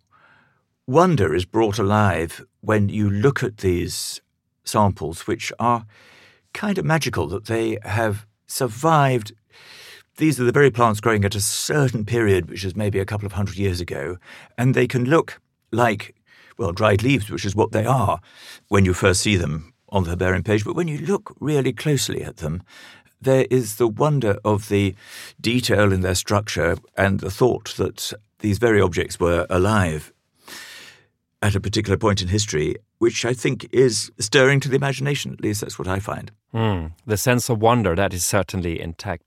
wonder 0.86 1.34
is 1.34 1.44
brought 1.44 1.78
alive 1.78 2.44
when 2.60 2.88
you 2.88 3.10
look 3.10 3.42
at 3.42 3.58
these 3.58 4.20
samples, 4.64 5.26
which 5.26 5.52
are 5.58 5.86
kind 6.52 6.78
of 6.78 6.84
magical 6.84 7.26
that 7.28 7.46
they 7.46 7.78
have 7.82 8.26
survived. 8.46 9.32
These 10.16 10.40
are 10.40 10.44
the 10.44 10.52
very 10.52 10.70
plants 10.70 11.00
growing 11.00 11.24
at 11.24 11.34
a 11.34 11.40
certain 11.40 12.04
period, 12.04 12.48
which 12.48 12.64
is 12.64 12.74
maybe 12.74 12.98
a 12.98 13.04
couple 13.04 13.26
of 13.26 13.32
hundred 13.32 13.58
years 13.58 13.80
ago, 13.80 14.16
and 14.56 14.74
they 14.74 14.86
can 14.86 15.04
look 15.04 15.40
like, 15.70 16.14
well, 16.56 16.72
dried 16.72 17.02
leaves, 17.02 17.30
which 17.30 17.44
is 17.44 17.54
what 17.54 17.72
they 17.72 17.84
are 17.84 18.20
when 18.68 18.84
you 18.84 18.94
first 18.94 19.20
see 19.20 19.36
them 19.36 19.74
on 19.96 20.04
the 20.04 20.10
herbarium 20.10 20.42
page, 20.42 20.62
but 20.62 20.76
when 20.76 20.88
you 20.88 20.98
look 20.98 21.34
really 21.40 21.72
closely 21.72 22.22
at 22.22 22.36
them, 22.36 22.62
there 23.18 23.46
is 23.50 23.76
the 23.76 23.88
wonder 23.88 24.38
of 24.44 24.68
the 24.68 24.94
detail 25.40 25.90
in 25.90 26.02
their 26.02 26.14
structure 26.14 26.76
and 26.98 27.20
the 27.20 27.30
thought 27.30 27.74
that 27.78 28.12
these 28.40 28.58
very 28.58 28.78
objects 28.78 29.18
were 29.18 29.46
alive 29.48 30.12
at 31.40 31.54
a 31.54 31.60
particular 31.60 31.96
point 31.96 32.20
in 32.20 32.28
history, 32.28 32.76
which 32.98 33.24
I 33.24 33.32
think 33.32 33.68
is 33.72 34.12
stirring 34.18 34.60
to 34.60 34.68
the 34.68 34.76
imagination. 34.76 35.32
At 35.32 35.40
least 35.40 35.62
that's 35.62 35.78
what 35.78 35.88
I 35.88 35.98
find. 35.98 36.30
Mm, 36.52 36.92
the 37.06 37.16
sense 37.16 37.48
of 37.48 37.62
wonder 37.62 37.94
that 37.94 38.12
is 38.12 38.24
certainly 38.24 38.78
intact. 38.78 39.25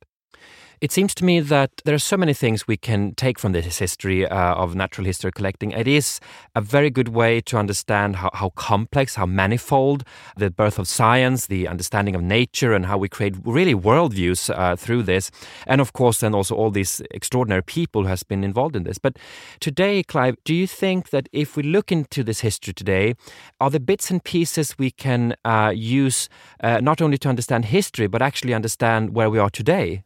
It 0.81 0.93
seems 0.93 1.13
to 1.15 1.25
me 1.25 1.41
that 1.41 1.81
there 1.83 1.93
are 1.93 1.99
so 1.99 2.15
many 2.15 2.33
things 2.33 2.65
we 2.65 2.77
can 2.77 3.13
take 3.15 3.37
from 3.37 3.51
this 3.51 3.79
history 3.79 4.25
uh, 4.25 4.53
of 4.53 4.75
natural 4.75 5.03
history 5.03 5.29
collecting. 5.29 5.71
It 5.71 5.89
is 5.89 6.21
a 6.55 6.61
very 6.61 6.89
good 6.89 7.09
way 7.09 7.41
to 7.41 7.57
understand 7.57 8.15
how, 8.15 8.29
how 8.33 8.51
complex, 8.51 9.15
how 9.15 9.25
manifold 9.25 10.05
the 10.37 10.49
birth 10.49 10.79
of 10.79 10.87
science, 10.87 11.47
the 11.47 11.67
understanding 11.67 12.15
of 12.15 12.21
nature, 12.21 12.71
and 12.71 12.85
how 12.85 12.97
we 12.97 13.09
create 13.09 13.35
really 13.43 13.75
worldviews 13.75 14.49
uh, 14.57 14.77
through 14.77 15.03
this. 15.03 15.31
And 15.67 15.81
of 15.81 15.91
course, 15.91 16.19
then 16.21 16.33
also 16.33 16.55
all 16.55 16.71
these 16.71 17.01
extraordinary 17.11 17.63
people 17.63 18.03
who 18.03 18.07
has 18.07 18.23
been 18.23 18.45
involved 18.45 18.77
in 18.77 18.83
this. 18.83 18.99
But 18.99 19.19
today, 19.59 20.01
Clive, 20.01 20.37
do 20.45 20.55
you 20.55 20.65
think 20.65 21.09
that 21.09 21.27
if 21.33 21.57
we 21.57 21.63
look 21.63 21.91
into 21.91 22.23
this 22.23 22.39
history 22.39 22.73
today, 22.73 23.15
are 23.59 23.69
the 23.69 23.81
bits 23.81 24.09
and 24.09 24.23
pieces 24.23 24.79
we 24.79 24.91
can 24.91 25.35
uh, 25.43 25.73
use 25.75 26.29
uh, 26.63 26.79
not 26.79 27.01
only 27.01 27.17
to 27.17 27.27
understand 27.27 27.65
history, 27.65 28.07
but 28.07 28.21
actually 28.21 28.53
understand 28.53 29.13
where 29.13 29.29
we 29.29 29.39
are 29.39 29.49
today? 29.49 30.03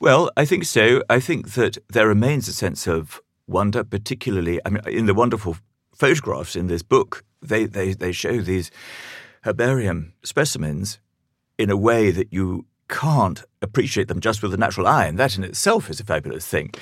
Well, 0.00 0.30
I 0.36 0.44
think 0.44 0.64
so. 0.64 1.02
I 1.08 1.20
think 1.20 1.54
that 1.54 1.78
there 1.88 2.08
remains 2.08 2.48
a 2.48 2.52
sense 2.52 2.86
of 2.86 3.20
wonder, 3.46 3.84
particularly, 3.84 4.60
I 4.64 4.70
mean, 4.70 4.82
in 4.86 5.06
the 5.06 5.14
wonderful 5.14 5.56
photographs 5.94 6.56
in 6.56 6.66
this 6.66 6.82
book, 6.82 7.24
they, 7.42 7.64
they, 7.64 7.92
they 7.92 8.12
show 8.12 8.40
these 8.40 8.70
herbarium 9.42 10.12
specimens 10.22 10.98
in 11.58 11.70
a 11.70 11.76
way 11.76 12.10
that 12.10 12.32
you 12.32 12.66
can't 12.88 13.42
appreciate 13.62 14.08
them 14.08 14.20
just 14.20 14.42
with 14.42 14.50
the 14.50 14.56
natural 14.56 14.86
eye, 14.86 15.06
and 15.06 15.18
that 15.18 15.36
in 15.36 15.44
itself 15.44 15.90
is 15.90 16.00
a 16.00 16.04
fabulous 16.04 16.46
thing. 16.46 16.72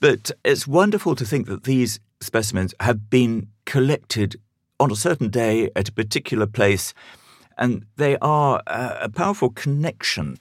But 0.00 0.30
it's 0.44 0.66
wonderful 0.66 1.14
to 1.16 1.24
think 1.24 1.46
that 1.46 1.64
these 1.64 2.00
specimens 2.20 2.74
have 2.80 3.10
been 3.10 3.48
collected 3.64 4.36
on 4.80 4.90
a 4.90 4.96
certain 4.96 5.28
day 5.28 5.70
at 5.76 5.88
a 5.88 5.92
particular 5.92 6.46
place, 6.46 6.94
and 7.58 7.84
they 7.96 8.16
are 8.18 8.62
a 8.66 9.08
powerful 9.08 9.50
connection 9.50 10.36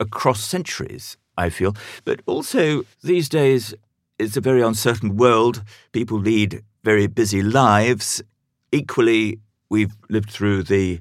across 0.00 0.42
centuries 0.42 1.16
I 1.36 1.48
feel. 1.48 1.74
But 2.04 2.20
also, 2.26 2.82
these 3.02 3.28
days, 3.28 3.74
it's 4.18 4.36
a 4.36 4.42
very 4.42 4.60
uncertain 4.60 5.16
world. 5.16 5.62
People 5.92 6.18
lead 6.18 6.62
very 6.84 7.06
busy 7.06 7.42
lives. 7.42 8.22
Equally, 8.72 9.38
we've 9.70 9.96
lived 10.08 10.30
through 10.30 10.64
the 10.64 11.00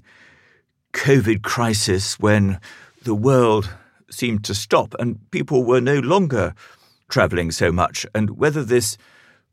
COVID 0.94 1.42
crisis 1.42 2.20
when 2.20 2.60
the 3.04 3.16
world 3.16 3.70
seemed 4.10 4.44
to 4.46 4.56
stop 4.56 4.96
and 4.98 5.20
people 5.32 5.64
were 5.64 5.82
no 5.82 6.00
longer 6.00 6.54
travelling 7.10 7.52
so 7.52 7.72
much. 7.72 8.06
And 8.16 8.38
whether 8.38 8.64
this 8.64 8.98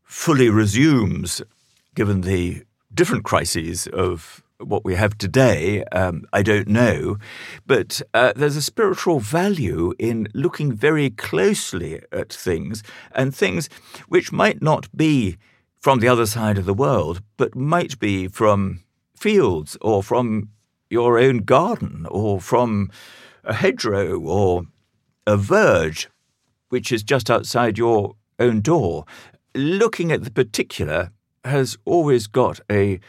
fully 0.04 0.48
resumes, 0.48 1.42
given 1.94 2.20
the 2.20 2.62
different 2.94 3.24
crises 3.24 3.86
of 3.88 4.42
what 4.58 4.84
we 4.84 4.94
have 4.94 5.18
today, 5.18 5.84
um, 5.92 6.24
I 6.32 6.42
don't 6.42 6.68
know. 6.68 7.18
But 7.66 8.02
uh, 8.14 8.32
there's 8.34 8.56
a 8.56 8.62
spiritual 8.62 9.20
value 9.20 9.92
in 9.98 10.28
looking 10.34 10.72
very 10.72 11.10
closely 11.10 12.00
at 12.12 12.32
things 12.32 12.82
and 13.12 13.34
things 13.34 13.68
which 14.08 14.32
might 14.32 14.62
not 14.62 14.94
be 14.96 15.36
from 15.80 16.00
the 16.00 16.08
other 16.08 16.26
side 16.26 16.58
of 16.58 16.64
the 16.64 16.74
world, 16.74 17.22
but 17.36 17.54
might 17.54 17.98
be 17.98 18.28
from 18.28 18.82
fields 19.14 19.76
or 19.80 20.02
from 20.02 20.50
your 20.90 21.18
own 21.18 21.38
garden 21.38 22.06
or 22.10 22.40
from 22.40 22.90
a 23.44 23.54
hedgerow 23.54 24.18
or 24.18 24.64
a 25.26 25.36
verge, 25.36 26.08
which 26.68 26.90
is 26.92 27.02
just 27.02 27.30
outside 27.30 27.78
your 27.78 28.16
own 28.38 28.60
door. 28.60 29.04
Looking 29.54 30.12
at 30.12 30.24
the 30.24 30.30
particular 30.30 31.10
has 31.44 31.76
always 31.84 32.26
got 32.26 32.60
a 32.70 33.00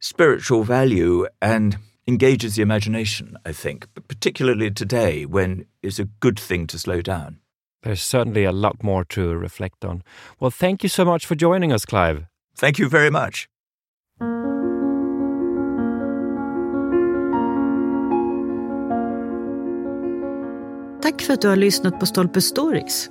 spiritual 0.00 0.64
value 0.64 1.26
and 1.40 1.76
engages 2.06 2.54
the 2.54 2.62
imagination, 2.62 3.36
I 3.44 3.52
think, 3.52 3.86
but 3.94 4.08
particularly 4.08 4.70
today 4.70 5.26
when 5.26 5.66
it's 5.82 5.98
a 5.98 6.08
good 6.20 6.38
thing 6.38 6.66
to 6.68 6.78
slow 6.78 7.02
down. 7.02 7.40
There's 7.82 8.02
certainly 8.02 8.44
a 8.44 8.52
lot 8.52 8.82
more 8.82 9.04
to 9.04 9.36
reflect 9.36 9.84
on. 9.84 10.02
Well, 10.40 10.50
thank 10.50 10.82
you 10.82 10.88
so 10.88 11.04
much 11.04 11.26
for 11.26 11.34
joining 11.34 11.72
us, 11.72 11.84
Clive. 11.84 12.26
Thank 12.56 12.78
you 12.78 12.88
very 12.88 13.10
much. 13.10 13.48
Tack 21.02 21.22
för 21.22 21.34
att 21.34 21.40
du 21.40 21.48
har 21.48 21.56
lyssnat 21.56 22.00
på 22.00 22.06
Stolpe 22.06 22.40
Stories. 22.40 23.10